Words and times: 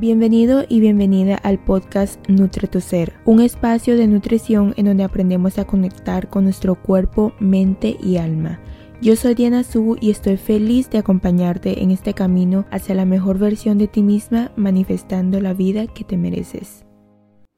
Bienvenido 0.00 0.64
y 0.68 0.78
bienvenida 0.78 1.34
al 1.38 1.58
podcast 1.58 2.24
Nutre 2.28 2.68
tu 2.68 2.80
Ser, 2.80 3.14
un 3.24 3.40
espacio 3.40 3.96
de 3.96 4.06
nutrición 4.06 4.72
en 4.76 4.86
donde 4.86 5.02
aprendemos 5.02 5.58
a 5.58 5.64
conectar 5.64 6.28
con 6.30 6.44
nuestro 6.44 6.76
cuerpo, 6.76 7.32
mente 7.40 7.96
y 8.00 8.18
alma. 8.18 8.60
Yo 9.02 9.16
soy 9.16 9.34
Diana 9.34 9.64
Su 9.64 9.96
y 10.00 10.12
estoy 10.12 10.36
feliz 10.36 10.88
de 10.88 10.98
acompañarte 10.98 11.82
en 11.82 11.90
este 11.90 12.14
camino 12.14 12.64
hacia 12.70 12.94
la 12.94 13.06
mejor 13.06 13.40
versión 13.40 13.76
de 13.76 13.88
ti 13.88 14.04
misma, 14.04 14.52
manifestando 14.54 15.40
la 15.40 15.52
vida 15.52 15.88
que 15.88 16.04
te 16.04 16.16
mereces. 16.16 16.84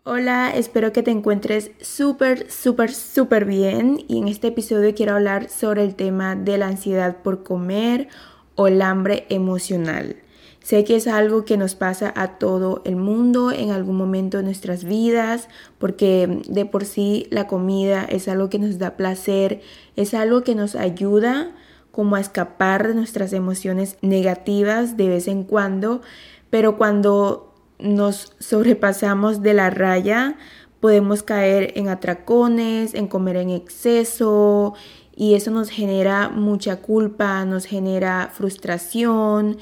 Hola, 0.05 0.51
espero 0.57 0.95
que 0.95 1.03
te 1.03 1.11
encuentres 1.11 1.73
súper, 1.83 2.51
súper, 2.51 2.91
súper 2.91 3.45
bien 3.45 4.03
y 4.09 4.17
en 4.17 4.29
este 4.29 4.47
episodio 4.47 4.95
quiero 4.95 5.13
hablar 5.13 5.51
sobre 5.51 5.85
el 5.85 5.95
tema 5.95 6.37
de 6.37 6.57
la 6.57 6.69
ansiedad 6.69 7.19
por 7.23 7.43
comer 7.43 8.09
o 8.55 8.67
el 8.67 8.81
hambre 8.81 9.27
emocional. 9.29 10.17
Sé 10.63 10.85
que 10.85 10.97
es 10.97 11.07
algo 11.07 11.45
que 11.45 11.57
nos 11.57 11.75
pasa 11.75 12.13
a 12.15 12.39
todo 12.39 12.83
el 12.85 12.97
mundo 12.97 13.51
en 13.51 13.71
algún 13.71 13.97
momento 13.97 14.37
de 14.37 14.43
nuestras 14.43 14.84
vidas, 14.84 15.48
porque 15.79 16.43
de 16.48 16.67
por 16.67 16.84
sí 16.84 17.27
la 17.30 17.47
comida 17.47 18.05
es 18.05 18.29
algo 18.29 18.51
que 18.51 18.59
nos 18.59 18.79
da 18.79 18.97
placer, 18.97 19.62
es 19.97 20.12
algo 20.12 20.43
que 20.43 20.55
nos 20.55 20.77
ayuda 20.77 21.53
como 21.91 22.17
a 22.17 22.20
escapar 22.20 22.89
de 22.89 22.95
nuestras 22.95 23.33
emociones 23.33 23.97
negativas 24.03 24.97
de 24.97 25.09
vez 25.09 25.29
en 25.29 25.45
cuando, 25.45 26.03
pero 26.51 26.77
cuando 26.77 27.55
nos 27.79 28.34
sobrepasamos 28.39 29.42
de 29.42 29.55
la 29.55 29.70
raya, 29.70 30.37
podemos 30.81 31.23
caer 31.23 31.73
en 31.77 31.89
atracones, 31.89 32.95
en 32.95 33.06
comer 33.06 33.37
en 33.37 33.51
exceso 33.51 34.75
y 35.17 35.34
eso 35.34 35.51
nos 35.51 35.70
genera 35.70 36.29
mucha 36.29 36.77
culpa, 36.77 37.45
nos 37.45 37.65
genera 37.65 38.31
frustración 38.33 39.59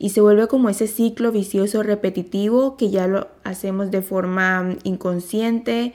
y 0.00 0.08
se 0.08 0.22
vuelve 0.22 0.48
como 0.48 0.70
ese 0.70 0.86
ciclo 0.86 1.30
vicioso 1.30 1.82
repetitivo 1.82 2.78
que 2.78 2.90
ya 2.90 3.06
lo 3.06 3.28
hacemos 3.44 3.90
de 3.90 4.00
forma 4.00 4.76
inconsciente 4.82 5.92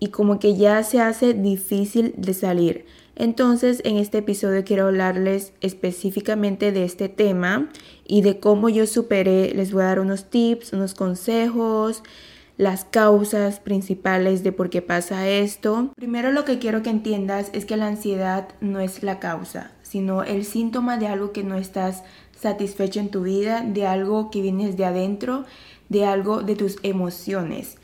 y 0.00 0.08
como 0.08 0.40
que 0.40 0.56
ya 0.56 0.82
se 0.82 1.00
hace 1.00 1.32
difícil 1.32 2.12
de 2.16 2.34
salir. 2.34 2.86
Entonces 3.14 3.80
en 3.84 3.98
este 3.98 4.18
episodio 4.18 4.64
quiero 4.64 4.88
hablarles 4.88 5.52
específicamente 5.60 6.72
de 6.72 6.84
este 6.84 7.08
tema 7.08 7.70
y 8.04 8.22
de 8.22 8.40
cómo 8.40 8.68
yo 8.68 8.84
superé. 8.84 9.54
Les 9.54 9.72
voy 9.72 9.84
a 9.84 9.86
dar 9.86 10.00
unos 10.00 10.24
tips, 10.28 10.72
unos 10.72 10.94
consejos, 10.94 12.02
las 12.56 12.84
causas 12.84 13.60
principales 13.60 14.42
de 14.42 14.50
por 14.50 14.70
qué 14.70 14.82
pasa 14.82 15.28
esto. 15.28 15.92
Primero 15.94 16.32
lo 16.32 16.44
que 16.44 16.58
quiero 16.58 16.82
que 16.82 16.90
entiendas 16.90 17.50
es 17.52 17.64
que 17.64 17.76
la 17.76 17.86
ansiedad 17.86 18.48
no 18.60 18.80
es 18.80 19.04
la 19.04 19.20
causa, 19.20 19.70
sino 19.88 20.24
el 20.24 20.44
síntoma 20.44 20.96
de 20.98 21.06
algo 21.06 21.32
que 21.32 21.44
no 21.44 21.56
estás 21.56 22.02
satisfecho 22.38 22.98
en 22.98 23.10
tu 23.10 23.22
vida, 23.22 23.62
de 23.62 23.86
algo 23.86 24.30
que 24.30 24.42
vienes 24.42 24.76
de 24.76 24.84
adentro, 24.84 25.44
de 25.88 26.04
algo 26.04 26.42
de 26.42 26.56
tus 26.56 26.78
emociones. 26.82 27.78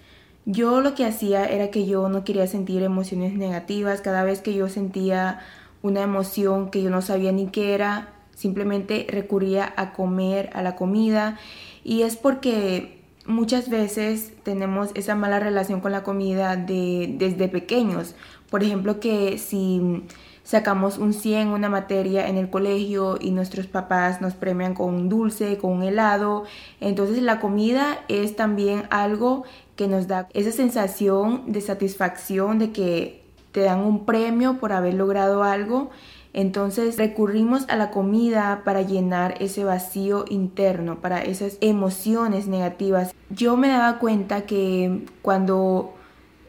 Yo 0.44 0.80
lo 0.80 0.96
que 0.96 1.06
hacía 1.06 1.44
era 1.46 1.70
que 1.70 1.86
yo 1.86 2.08
no 2.08 2.24
quería 2.24 2.48
sentir 2.48 2.82
emociones 2.82 3.34
negativas. 3.34 4.00
Cada 4.00 4.24
vez 4.24 4.40
que 4.40 4.52
yo 4.52 4.68
sentía 4.68 5.40
una 5.82 6.02
emoción 6.02 6.70
que 6.70 6.82
yo 6.82 6.90
no 6.90 7.02
sabía 7.02 7.30
ni 7.30 7.46
qué 7.46 7.74
era, 7.74 8.12
simplemente 8.34 9.06
recurría 9.08 9.72
a 9.76 9.92
comer, 9.92 10.50
a 10.54 10.62
la 10.62 10.74
comida. 10.74 11.38
Y 11.84 12.02
es 12.02 12.16
porque 12.16 13.00
muchas 13.26 13.68
veces 13.70 14.32
tenemos 14.42 14.90
esa 14.94 15.14
mala 15.14 15.38
relación 15.38 15.80
con 15.80 15.92
la 15.92 16.02
comida 16.02 16.56
de, 16.56 17.14
desde 17.16 17.46
pequeños. 17.46 18.16
Por 18.50 18.64
ejemplo, 18.64 18.98
que 18.98 19.38
si 19.38 20.02
sacamos 20.44 20.98
un 20.98 21.12
100 21.12 21.48
una 21.48 21.68
materia 21.68 22.28
en 22.28 22.36
el 22.36 22.50
colegio 22.50 23.18
y 23.20 23.30
nuestros 23.30 23.66
papás 23.66 24.20
nos 24.20 24.34
premian 24.34 24.74
con 24.74 24.94
un 24.94 25.08
dulce, 25.08 25.58
con 25.58 25.72
un 25.72 25.82
helado. 25.82 26.44
Entonces 26.80 27.22
la 27.22 27.40
comida 27.40 28.00
es 28.08 28.36
también 28.36 28.84
algo 28.90 29.44
que 29.76 29.88
nos 29.88 30.08
da 30.08 30.28
esa 30.34 30.52
sensación 30.52 31.52
de 31.52 31.60
satisfacción 31.60 32.58
de 32.58 32.72
que 32.72 33.22
te 33.52 33.60
dan 33.60 33.80
un 33.80 34.04
premio 34.04 34.58
por 34.58 34.72
haber 34.72 34.94
logrado 34.94 35.42
algo. 35.42 35.90
Entonces 36.34 36.96
recurrimos 36.96 37.68
a 37.68 37.76
la 37.76 37.90
comida 37.90 38.62
para 38.64 38.80
llenar 38.80 39.34
ese 39.40 39.64
vacío 39.64 40.24
interno, 40.30 41.00
para 41.00 41.22
esas 41.22 41.58
emociones 41.60 42.48
negativas. 42.48 43.14
Yo 43.28 43.56
me 43.58 43.68
daba 43.68 43.98
cuenta 43.98 44.42
que 44.42 45.04
cuando 45.20 45.92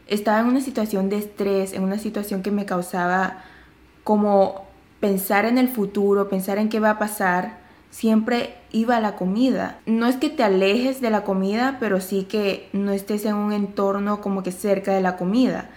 estaba 0.06 0.40
en 0.40 0.46
una 0.46 0.62
situación 0.62 1.10
de 1.10 1.18
estrés, 1.18 1.74
en 1.74 1.82
una 1.82 1.98
situación 1.98 2.42
que 2.42 2.50
me 2.50 2.64
causaba 2.64 3.44
como 4.04 4.64
pensar 5.00 5.44
en 5.46 5.58
el 5.58 5.68
futuro, 5.68 6.28
pensar 6.28 6.58
en 6.58 6.68
qué 6.68 6.80
va 6.80 6.90
a 6.90 6.98
pasar, 6.98 7.58
siempre 7.90 8.54
iba 8.72 8.96
a 8.96 9.00
la 9.00 9.16
comida. 9.16 9.78
No 9.86 10.06
es 10.06 10.16
que 10.16 10.30
te 10.30 10.42
alejes 10.42 11.00
de 11.00 11.10
la 11.10 11.24
comida, 11.24 11.76
pero 11.80 12.00
sí 12.00 12.24
que 12.24 12.68
no 12.72 12.92
estés 12.92 13.24
en 13.24 13.34
un 13.34 13.52
entorno 13.52 14.20
como 14.20 14.42
que 14.42 14.52
cerca 14.52 14.92
de 14.92 15.00
la 15.00 15.16
comida. 15.16 15.70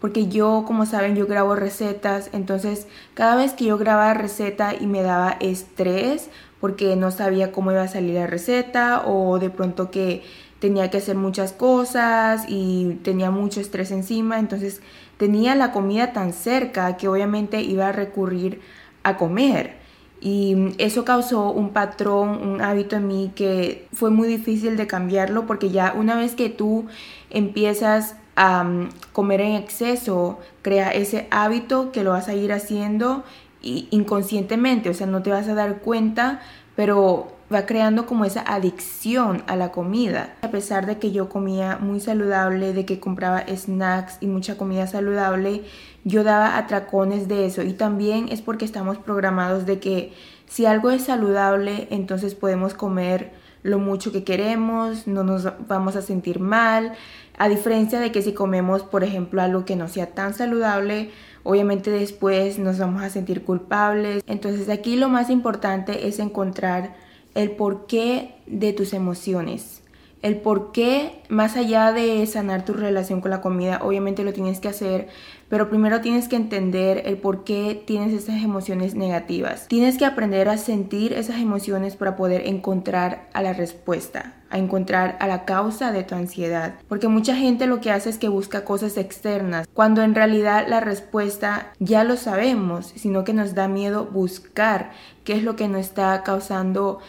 Porque 0.00 0.28
yo, 0.28 0.64
como 0.66 0.86
saben, 0.86 1.16
yo 1.16 1.26
grabo 1.26 1.54
recetas, 1.54 2.28
entonces 2.32 2.86
cada 3.14 3.36
vez 3.36 3.54
que 3.54 3.64
yo 3.64 3.78
grababa 3.78 4.14
receta 4.14 4.74
y 4.78 4.86
me 4.86 5.02
daba 5.02 5.36
estrés 5.40 6.28
porque 6.60 6.94
no 6.96 7.10
sabía 7.10 7.52
cómo 7.52 7.72
iba 7.72 7.82
a 7.82 7.88
salir 7.88 8.14
la 8.14 8.26
receta 8.26 9.02
o 9.06 9.38
de 9.38 9.50
pronto 9.50 9.90
que 9.90 10.22
tenía 10.60 10.90
que 10.90 10.98
hacer 10.98 11.16
muchas 11.16 11.52
cosas 11.52 12.44
y 12.48 13.00
tenía 13.02 13.30
mucho 13.30 13.60
estrés 13.60 13.90
encima, 13.90 14.38
entonces 14.38 14.80
tenía 15.16 15.54
la 15.54 15.72
comida 15.72 16.12
tan 16.12 16.32
cerca 16.32 16.96
que 16.96 17.08
obviamente 17.08 17.62
iba 17.62 17.88
a 17.88 17.92
recurrir 17.92 18.60
a 19.02 19.16
comer. 19.16 19.76
Y 20.20 20.74
eso 20.78 21.04
causó 21.04 21.50
un 21.50 21.70
patrón, 21.70 22.40
un 22.42 22.62
hábito 22.62 22.96
en 22.96 23.06
mí 23.06 23.32
que 23.34 23.86
fue 23.92 24.10
muy 24.10 24.26
difícil 24.26 24.76
de 24.76 24.86
cambiarlo 24.86 25.46
porque 25.46 25.70
ya 25.70 25.92
una 25.94 26.16
vez 26.16 26.34
que 26.34 26.48
tú 26.48 26.86
empiezas 27.28 28.16
a 28.36 28.64
mm, 28.64 28.88
comer 29.12 29.42
en 29.42 29.52
exceso, 29.52 30.40
crea 30.62 30.90
ese 30.90 31.28
hábito 31.30 31.92
que 31.92 32.02
lo 32.04 32.10
vas 32.10 32.28
a 32.28 32.34
ir 32.34 32.52
haciendo 32.52 33.24
inconscientemente, 33.60 34.90
o 34.90 34.94
sea, 34.94 35.06
no 35.06 35.22
te 35.22 35.30
vas 35.30 35.48
a 35.48 35.54
dar 35.54 35.78
cuenta, 35.78 36.42
pero 36.76 37.33
va 37.52 37.66
creando 37.66 38.06
como 38.06 38.24
esa 38.24 38.40
adicción 38.40 39.42
a 39.46 39.56
la 39.56 39.72
comida. 39.72 40.34
A 40.42 40.48
pesar 40.48 40.86
de 40.86 40.98
que 40.98 41.12
yo 41.12 41.28
comía 41.28 41.78
muy 41.78 42.00
saludable, 42.00 42.72
de 42.72 42.84
que 42.84 43.00
compraba 43.00 43.44
snacks 43.46 44.18
y 44.20 44.26
mucha 44.26 44.56
comida 44.56 44.86
saludable, 44.86 45.62
yo 46.04 46.24
daba 46.24 46.56
atracones 46.56 47.28
de 47.28 47.46
eso. 47.46 47.62
Y 47.62 47.72
también 47.72 48.28
es 48.30 48.42
porque 48.42 48.64
estamos 48.64 48.98
programados 48.98 49.66
de 49.66 49.78
que 49.78 50.12
si 50.46 50.66
algo 50.66 50.90
es 50.90 51.04
saludable, 51.04 51.88
entonces 51.90 52.34
podemos 52.34 52.74
comer 52.74 53.32
lo 53.62 53.78
mucho 53.78 54.12
que 54.12 54.24
queremos, 54.24 55.06
no 55.06 55.24
nos 55.24 55.48
vamos 55.66 55.96
a 55.96 56.02
sentir 56.02 56.38
mal. 56.38 56.92
A 57.36 57.48
diferencia 57.48 57.98
de 57.98 58.12
que 58.12 58.22
si 58.22 58.32
comemos, 58.32 58.82
por 58.82 59.04
ejemplo, 59.04 59.42
algo 59.42 59.64
que 59.64 59.74
no 59.74 59.88
sea 59.88 60.12
tan 60.12 60.34
saludable, 60.34 61.10
obviamente 61.42 61.90
después 61.90 62.58
nos 62.58 62.78
vamos 62.78 63.02
a 63.02 63.08
sentir 63.10 63.42
culpables. 63.42 64.22
Entonces 64.26 64.68
aquí 64.68 64.96
lo 64.96 65.08
más 65.08 65.30
importante 65.30 66.06
es 66.06 66.18
encontrar 66.18 66.94
el 67.34 67.50
porqué 67.52 68.34
de 68.46 68.72
tus 68.72 68.92
emociones. 68.92 69.82
El 70.24 70.38
porqué, 70.38 71.20
más 71.28 71.54
allá 71.54 71.92
de 71.92 72.24
sanar 72.26 72.64
tu 72.64 72.72
relación 72.72 73.20
con 73.20 73.30
la 73.30 73.42
comida, 73.42 73.80
obviamente 73.82 74.24
lo 74.24 74.32
tienes 74.32 74.58
que 74.58 74.68
hacer, 74.68 75.08
pero 75.50 75.68
primero 75.68 76.00
tienes 76.00 76.28
que 76.28 76.36
entender 76.36 77.02
el 77.04 77.18
por 77.18 77.44
qué 77.44 77.82
tienes 77.86 78.14
esas 78.14 78.42
emociones 78.42 78.94
negativas. 78.94 79.68
Tienes 79.68 79.98
que 79.98 80.06
aprender 80.06 80.48
a 80.48 80.56
sentir 80.56 81.12
esas 81.12 81.36
emociones 81.40 81.96
para 81.96 82.16
poder 82.16 82.46
encontrar 82.46 83.28
a 83.34 83.42
la 83.42 83.52
respuesta, 83.52 84.36
a 84.48 84.56
encontrar 84.56 85.18
a 85.20 85.26
la 85.26 85.44
causa 85.44 85.92
de 85.92 86.04
tu 86.04 86.14
ansiedad. 86.14 86.76
Porque 86.88 87.08
mucha 87.08 87.36
gente 87.36 87.66
lo 87.66 87.82
que 87.82 87.90
hace 87.90 88.08
es 88.08 88.16
que 88.16 88.28
busca 88.28 88.64
cosas 88.64 88.96
externas, 88.96 89.68
cuando 89.74 90.00
en 90.00 90.14
realidad 90.14 90.64
la 90.66 90.80
respuesta 90.80 91.74
ya 91.80 92.02
lo 92.02 92.16
sabemos, 92.16 92.94
sino 92.96 93.24
que 93.24 93.34
nos 93.34 93.54
da 93.54 93.68
miedo 93.68 94.06
buscar 94.06 94.92
qué 95.22 95.34
es 95.34 95.42
lo 95.42 95.54
que 95.54 95.68
nos 95.68 95.82
está 95.82 96.22
causando 96.22 97.00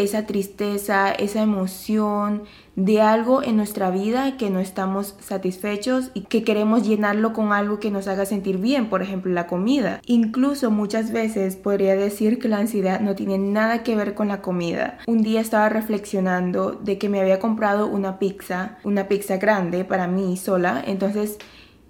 esa 0.00 0.26
tristeza, 0.26 1.12
esa 1.12 1.42
emoción 1.42 2.42
de 2.76 3.02
algo 3.02 3.42
en 3.42 3.56
nuestra 3.56 3.90
vida 3.90 4.36
que 4.36 4.48
no 4.48 4.60
estamos 4.60 5.16
satisfechos 5.20 6.10
y 6.14 6.22
que 6.22 6.44
queremos 6.44 6.86
llenarlo 6.86 7.32
con 7.32 7.52
algo 7.52 7.78
que 7.78 7.90
nos 7.90 8.08
haga 8.08 8.24
sentir 8.24 8.58
bien, 8.58 8.88
por 8.88 9.02
ejemplo 9.02 9.32
la 9.32 9.46
comida. 9.46 10.00
Incluso 10.06 10.70
muchas 10.70 11.12
veces 11.12 11.56
podría 11.56 11.96
decir 11.96 12.38
que 12.38 12.48
la 12.48 12.58
ansiedad 12.58 13.00
no 13.00 13.14
tiene 13.14 13.38
nada 13.38 13.82
que 13.82 13.96
ver 13.96 14.14
con 14.14 14.28
la 14.28 14.40
comida. 14.40 14.98
Un 15.06 15.22
día 15.22 15.40
estaba 15.40 15.68
reflexionando 15.68 16.72
de 16.72 16.96
que 16.98 17.08
me 17.08 17.20
había 17.20 17.38
comprado 17.38 17.86
una 17.86 18.18
pizza, 18.18 18.78
una 18.84 19.08
pizza 19.08 19.36
grande 19.36 19.84
para 19.84 20.06
mí 20.06 20.36
sola, 20.36 20.82
entonces 20.86 21.38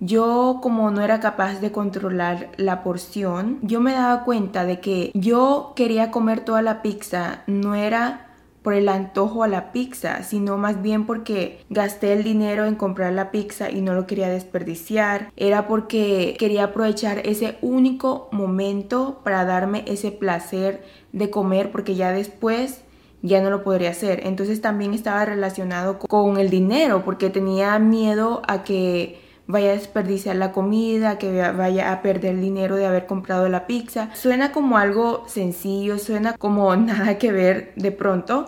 yo 0.01 0.59
como 0.63 0.91
no 0.91 1.03
era 1.03 1.21
capaz 1.21 1.61
de 1.61 1.71
controlar 1.71 2.49
la 2.57 2.83
porción, 2.83 3.59
yo 3.63 3.81
me 3.81 3.93
daba 3.93 4.25
cuenta 4.25 4.65
de 4.65 4.81
que 4.81 5.11
yo 5.15 5.75
quería 5.77 6.11
comer 6.11 6.41
toda 6.41 6.63
la 6.63 6.83
pizza, 6.83 7.43
no 7.47 7.75
era 7.75 8.27
por 8.63 8.75
el 8.75 8.89
antojo 8.89 9.43
a 9.43 9.49
la 9.49 9.73
pizza, 9.73 10.23
sino 10.23 10.59
más 10.59 10.83
bien 10.83 11.07
porque 11.07 11.65
gasté 11.71 12.13
el 12.13 12.25
dinero 12.25 12.67
en 12.67 12.75
comprar 12.75 13.13
la 13.13 13.31
pizza 13.31 13.71
y 13.71 13.81
no 13.81 13.95
lo 13.95 14.07
quería 14.07 14.29
desperdiciar. 14.29 15.33
Era 15.37 15.67
porque 15.67 16.37
quería 16.39 16.65
aprovechar 16.65 17.27
ese 17.27 17.57
único 17.63 18.29
momento 18.33 19.21
para 19.25 19.45
darme 19.45 19.85
ese 19.87 20.13
placer 20.13 20.85
de 21.13 21.31
comer 21.31 21.71
porque 21.71 21.95
ya 21.95 22.13
después 22.13 22.83
ya 23.23 23.41
no 23.41 23.51
lo 23.51 23.63
podría 23.63 23.91
hacer. 23.91 24.27
Entonces 24.27 24.61
también 24.61 24.93
estaba 24.93 25.25
relacionado 25.25 25.99
con 25.99 26.39
el 26.39 26.51
dinero 26.51 27.03
porque 27.05 27.31
tenía 27.31 27.79
miedo 27.79 28.43
a 28.47 28.63
que 28.63 29.30
vaya 29.51 29.71
a 29.71 29.75
desperdiciar 29.75 30.37
la 30.37 30.53
comida, 30.53 31.19
que 31.19 31.31
vaya 31.53 31.93
a 31.93 32.03
perder 32.03 32.41
dinero 32.41 32.77
de 32.77 32.87
haber 32.87 33.07
comprado 33.07 33.49
la 33.49 33.67
pizza. 33.67 34.11
Suena 34.15 34.53
como 34.53 34.79
algo 34.79 35.25
sencillo, 35.27 35.99
suena 35.99 36.35
como 36.35 36.75
nada 36.77 37.19
que 37.19 37.33
ver 37.33 37.73
de 37.77 37.93
pronto, 37.93 38.47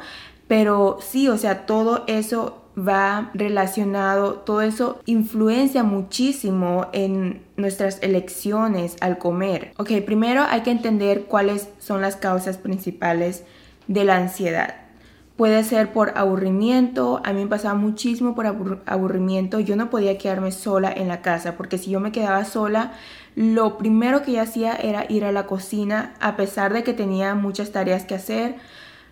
pero 0.49 0.99
sí, 1.00 1.28
o 1.28 1.38
sea, 1.38 1.66
todo 1.66 2.04
eso 2.06 2.58
va 2.76 3.31
relacionado, 3.34 4.34
todo 4.34 4.62
eso 4.62 5.00
influencia 5.04 5.82
muchísimo 5.82 6.87
en 6.93 7.43
nuestras 7.56 8.02
elecciones 8.02 8.96
al 9.00 9.19
comer. 9.19 9.72
Ok, 9.76 9.90
primero 10.06 10.43
hay 10.48 10.62
que 10.62 10.70
entender 10.70 11.25
cuáles 11.25 11.69
son 11.78 12.00
las 12.00 12.16
causas 12.16 12.56
principales 12.56 13.44
de 13.88 14.05
la 14.05 14.16
ansiedad. 14.16 14.81
Puede 15.42 15.64
ser 15.64 15.92
por 15.92 16.16
aburrimiento, 16.16 17.20
a 17.24 17.32
mí 17.32 17.42
me 17.42 17.48
pasaba 17.48 17.74
muchísimo 17.74 18.36
por 18.36 18.46
aburrimiento, 18.86 19.58
yo 19.58 19.74
no 19.74 19.90
podía 19.90 20.16
quedarme 20.16 20.52
sola 20.52 20.92
en 20.92 21.08
la 21.08 21.20
casa 21.20 21.56
porque 21.56 21.78
si 21.78 21.90
yo 21.90 21.98
me 21.98 22.12
quedaba 22.12 22.44
sola, 22.44 22.92
lo 23.34 23.76
primero 23.76 24.22
que 24.22 24.30
yo 24.30 24.40
hacía 24.40 24.76
era 24.76 25.04
ir 25.08 25.24
a 25.24 25.32
la 25.32 25.48
cocina 25.48 26.14
a 26.20 26.36
pesar 26.36 26.72
de 26.72 26.84
que 26.84 26.92
tenía 26.92 27.34
muchas 27.34 27.72
tareas 27.72 28.04
que 28.04 28.14
hacer. 28.14 28.54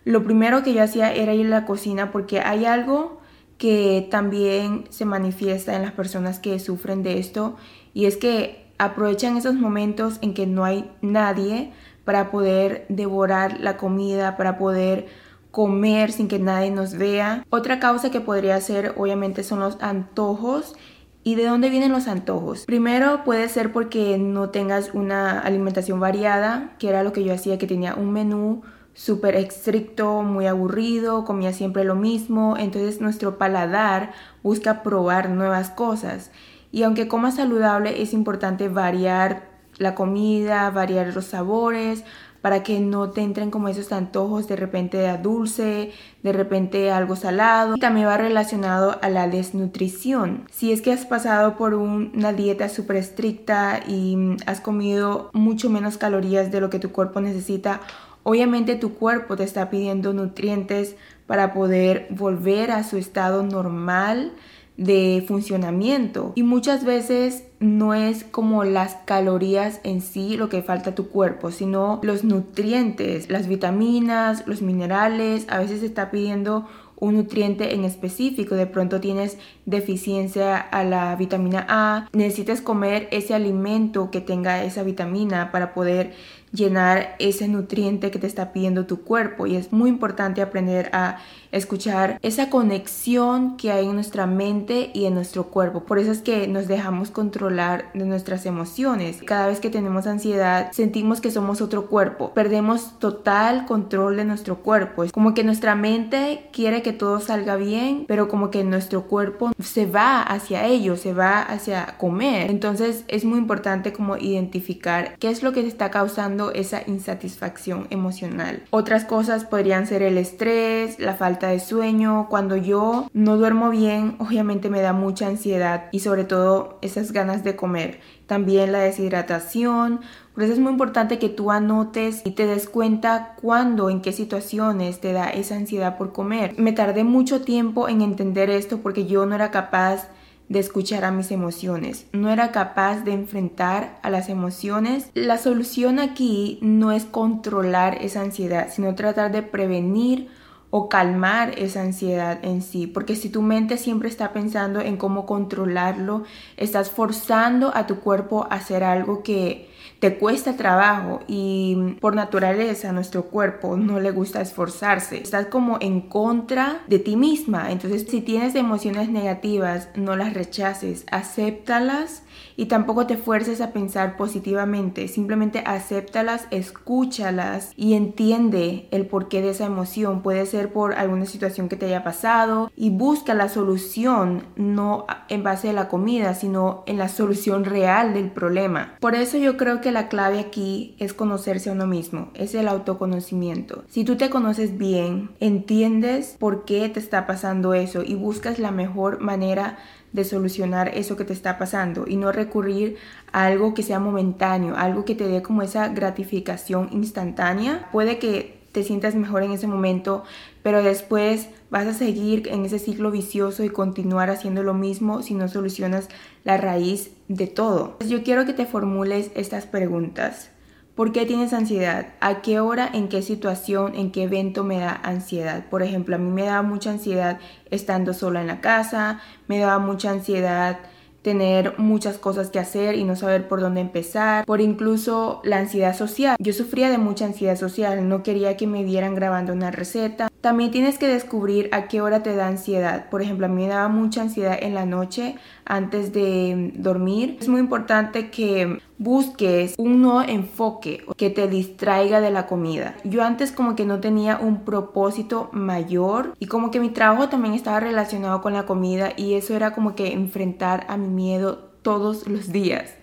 Lo 0.05 0.23
primero 0.23 0.62
que 0.62 0.73
yo 0.73 0.85
hacía 0.85 1.12
era 1.12 1.35
ir 1.35 1.47
a 1.47 1.49
la 1.50 1.67
cocina 1.67 2.12
porque 2.12 2.38
hay 2.38 2.65
algo 2.65 3.21
que 3.59 4.06
también 4.09 4.85
se 4.88 5.06
manifiesta 5.06 5.75
en 5.75 5.83
las 5.83 5.94
personas 5.94 6.38
que 6.38 6.61
sufren 6.61 7.03
de 7.03 7.19
esto 7.19 7.56
y 7.93 8.05
es 8.05 8.17
que 8.17 8.71
aprovechan 8.79 9.37
esos 9.37 9.55
momentos 9.55 10.21
en 10.23 10.35
que 10.35 10.47
no 10.47 10.65
hay 10.65 10.93
nadie 11.03 11.73
para 12.05 12.31
poder 12.31 12.87
devorar 12.88 13.59
la 13.59 13.76
comida, 13.76 14.37
para 14.37 14.59
poder 14.59 15.09
comer 15.50 16.12
sin 16.12 16.29
que 16.29 16.38
nadie 16.38 16.70
nos 16.70 16.94
vea. 16.94 17.44
Otra 17.50 17.81
causa 17.81 18.11
que 18.11 18.20
podría 18.20 18.61
ser 18.61 18.94
obviamente 18.97 19.43
son 19.43 19.61
los 19.61 19.76
antojos. 19.81 20.75
¿Y 21.23 21.35
de 21.35 21.44
dónde 21.44 21.69
vienen 21.69 21.93
los 21.93 22.08
antojos? 22.08 22.64
Primero 22.64 23.25
puede 23.25 23.49
ser 23.50 23.73
porque 23.73 24.17
no 24.17 24.49
tengas 24.49 24.94
una 24.94 25.38
alimentación 25.38 26.00
variada, 26.00 26.75
que 26.79 26.88
era 26.88 27.02
lo 27.02 27.12
que 27.12 27.25
yo 27.25 27.35
hacía, 27.35 27.58
que 27.58 27.67
tenía 27.67 27.94
un 27.94 28.11
menú 28.11 28.62
súper 28.94 29.37
estricto, 29.37 30.23
muy 30.23 30.47
aburrido, 30.47 31.25
comía 31.25 31.52
siempre 31.52 31.85
lo 31.85 31.94
mismo, 31.94 32.56
entonces 32.58 33.00
nuestro 33.00 33.38
paladar 33.38 34.12
busca 34.43 34.82
probar 34.82 35.31
nuevas 35.31 35.70
cosas. 35.70 36.31
Y 36.73 36.85
aunque 36.85 37.08
coma 37.08 37.32
saludable, 37.32 38.02
es 38.02 38.12
importante 38.12 38.69
variar 38.69 39.50
la 39.79 39.94
comida, 39.94 40.70
variar 40.70 41.14
los 41.14 41.26
sabores, 41.26 42.05
para 42.41 42.63
que 42.63 42.81
no 42.81 43.11
te 43.11 43.23
entren 43.23 43.51
como 43.51 43.69
esos 43.69 43.93
antojos 43.93 44.49
de 44.49 44.57
repente 44.57 44.97
de 44.97 45.19
dulce, 45.19 45.93
de 46.23 46.33
repente 46.33 46.91
algo 46.91 47.17
salado. 47.17 47.75
Y 47.77 47.81
también 47.81 48.07
va 48.07 48.17
relacionado 48.17 48.99
a 49.03 49.09
la 49.09 49.29
desnutrición. 49.29 50.47
Si 50.51 50.73
es 50.73 50.83
que 50.83 50.93
has 50.93 51.05
pasado 51.05 51.57
por 51.57 51.75
una 51.75 52.33
dieta 52.33 52.69
súper 52.69 52.97
estricta 52.97 53.81
y 53.87 54.37
has 54.47 54.61
comido 54.61 55.31
mucho 55.33 55.71
menos 55.71 55.99
calorías 55.99 56.51
de 56.51 56.61
lo 56.61 56.71
que 56.71 56.79
tu 56.79 56.93
cuerpo 56.93 57.21
necesita, 57.21 57.81
Obviamente 58.23 58.77
tu 58.77 58.95
cuerpo 58.95 59.37
te 59.37 59.45
está 59.45 59.71
pidiendo 59.71 60.13
nutrientes 60.13 60.97
para 61.27 61.55
poder 61.55 62.07
volver 62.11 62.71
a 62.71 62.85
su 62.85 62.97
estado 62.99 63.43
normal 63.43 64.33
de 64.77 65.25
funcionamiento 65.27 66.33
y 66.35 66.43
muchas 66.43 66.85
veces 66.85 67.45
no 67.61 67.93
es 67.93 68.25
como 68.25 68.65
las 68.65 68.97
calorías 69.05 69.81
en 69.85 70.01
sí 70.01 70.37
lo 70.37 70.49
que 70.49 70.62
falta 70.62 70.91
a 70.91 70.95
tu 70.95 71.09
cuerpo, 71.09 71.51
sino 71.51 72.01
los 72.03 72.25
nutrientes, 72.25 73.31
las 73.31 73.47
vitaminas, 73.49 74.47
los 74.47 74.62
minerales, 74.62 75.47
a 75.49 75.59
veces 75.59 75.81
te 75.81 75.87
está 75.87 76.11
pidiendo 76.11 76.67
un 76.97 77.17
nutriente 77.17 77.75
en 77.75 77.85
específico, 77.85 78.55
de 78.55 78.67
pronto 78.67 79.01
tienes 79.01 79.39
deficiencia 79.67 80.57
a 80.57 80.85
la 80.85 81.17
vitamina 81.17 81.67
A, 81.69 82.09
necesitas 82.12 82.61
comer 82.61 83.09
ese 83.11 83.35
alimento 83.35 84.11
que 84.11 84.21
tenga 84.21 84.62
esa 84.65 84.83
vitamina 84.83 85.51
para 85.51 85.73
poder 85.73 86.12
llenar 86.53 87.17
ese 87.19 87.49
nutriente 87.49 88.11
que 88.11 88.19
te 88.19 88.27
está 88.27 88.53
pidiendo 88.53 88.87
tu 88.87 89.03
cuerpo. 89.03 89.47
Y 89.47 89.57
es 89.57 89.73
muy 89.73 89.89
importante 89.89 90.43
aprender 90.43 90.91
a 90.93 91.19
escuchar 91.52 92.19
esa 92.23 92.50
conexión 92.50 93.56
que 93.56 93.73
hay 93.73 93.87
en 93.87 93.94
nuestra 93.94 94.26
mente 94.26 94.91
y 94.94 95.06
en 95.06 95.14
nuestro 95.14 95.44
cuerpo. 95.44 95.85
Por 95.85 95.99
eso 95.99 96.12
es 96.12 96.20
que 96.20 96.47
nos 96.49 96.69
dejamos 96.69 97.11
controlar 97.11 97.91
de 97.94 98.05
nuestras 98.05 98.47
emociones. 98.47 99.19
Cada 99.25 99.47
vez 99.47 99.61
que 99.61 99.70
tenemos 99.70 100.06
ansiedad 100.06 100.73
sentimos 100.73 101.20
que 101.20 101.31
somos 101.31 101.61
otro 101.61 101.87
cuerpo. 101.87 102.32
Perdemos 102.35 102.99
total 102.99 103.67
control 103.67 104.17
de 104.17 104.25
nuestro 104.25 104.56
cuerpo. 104.56 105.05
Es 105.05 105.12
como 105.12 105.35
que 105.35 105.44
nuestra 105.44 105.75
mente 105.75 106.49
quiere 106.52 106.82
que 106.82 106.93
todo 106.93 107.20
salga 107.20 107.56
bien, 107.56 108.05
pero 108.06 108.29
como 108.29 108.50
que 108.50 108.64
nuestro 108.64 109.02
cuerpo 109.02 109.50
se 109.62 109.87
va 109.87 110.23
hacia 110.23 110.67
ello, 110.67 110.97
se 110.97 111.12
va 111.12 111.43
hacia 111.43 111.97
comer. 111.99 112.50
Entonces 112.50 113.05
es 113.08 113.25
muy 113.25 113.38
importante 113.38 113.93
como 113.93 114.17
identificar 114.17 115.17
qué 115.19 115.31
es 115.31 115.43
lo 115.43 115.52
que 115.52 115.67
está 115.67 115.91
causando 115.91 116.52
esa 116.52 116.82
insatisfacción 116.87 117.87
emocional. 117.91 118.62
Otras 118.70 119.05
cosas 119.05 119.44
podrían 119.44 119.87
ser 119.87 120.02
el 120.02 120.19
estrés, 120.19 120.99
la 120.99 121.14
falta 121.14 121.40
de 121.49 121.61
sueño, 121.61 122.27
cuando 122.29 122.57
yo 122.57 123.09
no 123.13 123.37
duermo 123.37 123.71
bien, 123.71 124.17
obviamente 124.19 124.71
me 124.71 124.81
da 124.81 124.93
mucha 124.93 125.27
ansiedad 125.27 125.87
y 125.93 126.01
sobre 126.01 126.25
todo 126.25 126.79
esas 126.83 127.13
ganas 127.13 127.45
de 127.45 127.57
comer. 127.57 128.01
También 128.27 128.73
la 128.73 128.81
deshidratación. 128.81 130.01
Por 130.35 130.45
eso 130.45 130.53
es 130.53 130.59
muy 130.59 130.73
importante 130.73 131.19
que 131.19 131.29
tú 131.29 131.51
anotes 131.51 132.23
y 132.25 132.33
te 132.33 132.47
des 132.47 132.69
cuenta 132.69 133.35
cuándo, 133.41 133.91
en 133.91 134.01
qué 134.01 134.13
situaciones 134.13 135.01
te 135.01 135.13
da 135.13 135.29
esa 135.31 135.57
ansiedad 135.57 135.99
por 135.99 136.13
comer. 136.13 136.55
Me 136.59 136.73
tardé 136.73 137.05
mucho 137.05 137.43
tiempo 137.43 137.89
en 137.89 138.03
entender 138.03 138.51
esto 138.51 138.79
porque 138.79 139.07
yo 139.07 139.27
no 139.27 139.35
era 139.35 139.51
capaz 139.51 140.09
de 140.51 140.59
escuchar 140.59 141.05
a 141.05 141.13
mis 141.13 141.31
emociones, 141.31 142.07
no 142.13 142.29
era 142.29 142.51
capaz 142.51 143.05
de 143.05 143.13
enfrentar 143.13 144.01
a 144.03 144.11
las 144.11 144.29
emociones. 144.29 145.09
La 145.15 145.39
solución 145.39 146.01
aquí 146.01 146.59
no 146.61 146.91
es 146.91 147.05
controlar 147.05 147.99
esa 148.01 148.23
ansiedad, 148.23 148.69
sino 148.69 148.97
tratar 148.97 149.31
de 149.31 149.45
prevenir 149.45 150.29
o 150.71 150.89
calmar 150.89 151.59
esa 151.59 151.83
ansiedad 151.83 152.39
en 152.43 152.63
sí, 152.63 152.87
porque 152.87 153.17
si 153.17 153.29
tu 153.29 153.43
mente 153.43 153.77
siempre 153.77 154.09
está 154.09 154.33
pensando 154.33 154.81
en 154.81 154.97
cómo 154.97 155.27
controlarlo, 155.27 156.25
estás 156.57 156.91
forzando 156.91 157.73
a 157.75 157.87
tu 157.87 158.01
cuerpo 158.01 158.47
a 158.51 158.57
hacer 158.57 158.85
algo 158.85 159.23
que 159.23 159.70
te 160.00 160.17
cuesta 160.17 160.56
trabajo 160.56 161.20
y 161.29 161.97
por 162.00 162.14
naturaleza 162.14 162.91
nuestro 162.93 163.25
cuerpo 163.25 163.76
no 163.76 164.00
le 164.00 164.11
gusta 164.11 164.41
esforzarse. 164.41 165.23
Estás 165.23 165.47
como 165.47 165.76
en 165.81 166.00
contra 166.00 166.81
de 166.88 166.99
ti 166.99 167.17
misma. 167.17 167.70
Entonces 167.70 168.06
si 168.08 168.23
tienes 168.23 168.55
emociones 168.55 169.11
negativas, 169.11 169.88
no 169.95 170.16
las 170.16 170.33
rechaces, 170.33 171.04
acéptalas 171.11 172.23
y 172.57 172.66
tampoco 172.66 173.07
te 173.07 173.19
fuerces 173.19 173.61
a 173.61 173.73
pensar 173.73 174.16
positivamente. 174.16 175.07
Simplemente 175.09 175.62
acéptalas, 175.66 176.47
escúchalas 176.50 177.73
y 177.76 177.92
entiende 177.92 178.88
el 178.90 179.07
porqué 179.07 179.42
de 179.42 179.50
esa 179.50 179.66
emoción. 179.66 180.23
Puede 180.23 180.47
ser 180.47 180.73
por 180.73 180.95
alguna 180.95 181.26
situación 181.26 181.69
que 181.69 181.76
te 181.76 181.87
haya 181.87 182.04
pasado 182.04 182.73
y 182.75 182.88
busca 182.88 183.35
la 183.35 183.50
solución 183.50 184.45
no 184.57 185.07
en 185.28 185.42
base 185.42 185.69
a 185.69 185.75
la 185.75 185.88
comida, 185.88 186.35
sino 186.35 186.85
en 186.87 186.97
la 186.97 187.09
solución 187.09 187.64
real 187.64 188.14
del 188.14 188.30
problema. 188.30 188.95
Por 189.00 189.14
eso 189.14 189.37
yo 189.37 189.59
creo 189.59 189.83
que 189.83 189.89
la 189.90 190.09
clave 190.09 190.38
aquí 190.38 190.94
es 190.99 191.14
conocerse 191.14 191.70
a 191.70 191.73
uno 191.73 191.87
mismo, 191.87 192.30
es 192.35 192.54
el 192.54 192.68
autoconocimiento. 192.68 193.85
Si 193.88 194.04
tú 194.04 194.16
te 194.16 194.30
conoces 194.30 194.78
bien, 194.78 195.30
entiendes 195.40 196.37
por 196.38 196.64
qué 196.64 196.88
te 196.88 197.00
está 197.00 197.26
pasando 197.26 197.75
eso 197.75 198.02
y 198.04 198.14
buscas 198.14 198.59
la 198.59 198.70
mejor 198.70 199.20
manera 199.20 199.78
de 200.12 200.25
solucionar 200.25 200.90
eso 200.94 201.16
que 201.16 201.25
te 201.25 201.32
está 201.32 201.59
pasando 201.59 202.04
y 202.06 202.16
no 202.16 202.32
recurrir 202.32 202.97
a 203.32 203.47
algo 203.47 203.75
que 203.75 203.82
sea 203.82 204.00
momentáneo, 204.00 204.76
algo 204.76 205.04
que 205.04 205.14
te 205.14 205.28
dé 205.28 205.42
como 205.42 205.62
esa 205.62 205.88
gratificación 205.88 206.88
instantánea. 206.92 207.88
Puede 207.92 208.18
que 208.18 208.61
te 208.73 208.85
sientas 208.85 209.14
mejor 209.14 209.42
en 209.42 209.50
ese 209.50 209.66
momento, 209.66 210.23
pero 210.62 210.82
después 210.82 211.49
vas 211.70 211.87
a 211.87 211.94
seguir 211.94 212.49
en 212.49 212.64
ese 212.64 212.78
ciclo 212.78 213.11
vicioso 213.11 213.64
y 213.64 213.68
continuar 213.68 214.30
haciendo 214.30 214.62
lo 214.62 214.75
mismo 214.75 215.23
si 215.23 215.35
no 215.35 215.49
solucionas 215.49 216.09
la 216.44 216.56
raíz 216.56 217.11
de 217.28 217.47
todo. 217.47 217.97
Yo 218.06 218.23
quiero 218.23 218.47
que 218.47 218.52
te 218.52 218.66
formules 218.66 219.30
estas 219.35 219.66
preguntas. 219.66 220.50
¿Por 220.94 221.12
qué 221.12 221.25
tienes 221.25 221.52
ansiedad? 221.52 222.09
¿A 222.20 222.42
qué 222.42 222.61
hora, 222.61 222.90
en 222.92 223.09
qué 223.09 223.23
situación, 223.23 223.94
en 223.94 224.12
qué 224.12 224.25
evento 224.25 224.64
me 224.64 224.80
da 224.80 225.00
ansiedad? 225.02 225.64
Por 225.70 225.82
ejemplo, 225.82 226.16
a 226.16 226.18
mí 226.18 226.30
me 226.30 226.44
da 226.44 226.62
mucha 226.62 226.90
ansiedad 226.90 227.38
estando 227.70 228.12
sola 228.12 228.40
en 228.40 228.49
la 228.49 228.61
casa, 228.61 229.20
me 229.49 229.59
da 229.59 229.78
mucha 229.78 230.11
ansiedad 230.11 230.78
tener 231.23 231.78
muchas 231.78 232.18
cosas 232.18 232.50
que 232.50 232.59
hacer 232.59 232.97
y 232.97 233.04
no 233.04 233.14
saber 233.14 233.47
por 233.47 233.61
dónde 233.61 233.80
empezar, 233.80 234.44
por 234.47 234.61
incluso 234.61 235.40
la 235.44 235.59
ansiedad 235.59 235.94
social. 235.94 236.37
Yo 236.38 236.52
sufría 236.52 236.90
de 236.90 236.99
mucha 236.99 237.26
ansiedad 237.26 237.56
social, 237.56 238.09
no 238.09 238.23
quería 238.23 238.56
que 238.56 238.66
me 238.66 238.85
vieran 238.85 239.14
grabando 239.14 239.52
una 239.52 239.70
receta, 239.70 240.28
También 240.40 240.70
tienes 240.70 240.97
que 240.97 241.06
descubrir 241.06 241.68
a 241.73 241.87
qué 241.87 242.00
hora 242.00 242.23
te 242.23 242.35
da 242.35 242.49
ansiedad. 242.49 243.11
Por 243.11 243.20
ejemplo, 243.20 243.47
a 243.47 243.49
mí 243.49 243.62
me 243.62 243.68
daba 243.68 243.88
mucha 243.88 244.23
ansiedad 244.23 244.56
en 244.61 244.75
la 244.75 244.87
noche 244.87 245.37
antes 245.66 246.14
de 246.14 246.73
dormir. 246.76 247.37
Es 247.40 247.49
muy 247.49 247.61
importante 247.61 248.30
que 248.30 248.78
busques 248.97 249.75
un 249.76 250.00
nuevo 250.00 250.23
enfoque 250.23 251.04
que 251.18 251.28
te 251.28 251.47
distraiga 251.47 252.23
de 252.23 252.30
la 252.30 252.47
comida. 252.47 252.97
Yo 253.04 253.23
antes 253.23 253.52
como 253.52 253.76
que 253.76 253.85
no 253.85 254.00
tenía 254.00 254.38
un 254.38 254.64
propósito 254.64 255.50
mayor 255.52 256.35
y 256.38 256.47
como 256.47 256.70
que 256.70 256.80
mi 256.80 256.88
trabajo 256.88 257.28
también 257.28 257.54
estaba 257.54 257.80
relacionado 257.80 258.40
con 258.40 258.54
la 258.54 258.64
comida 258.64 259.12
y 259.16 259.35
eso 259.35 259.54
era 259.54 259.73
como 259.75 259.94
que 259.94 260.12
enfrentar 260.14 260.87
a 260.88 260.97
mi 260.97 261.09
miedo 261.09 261.70
todos 261.82 262.26
los 262.26 262.50
días. 262.50 262.94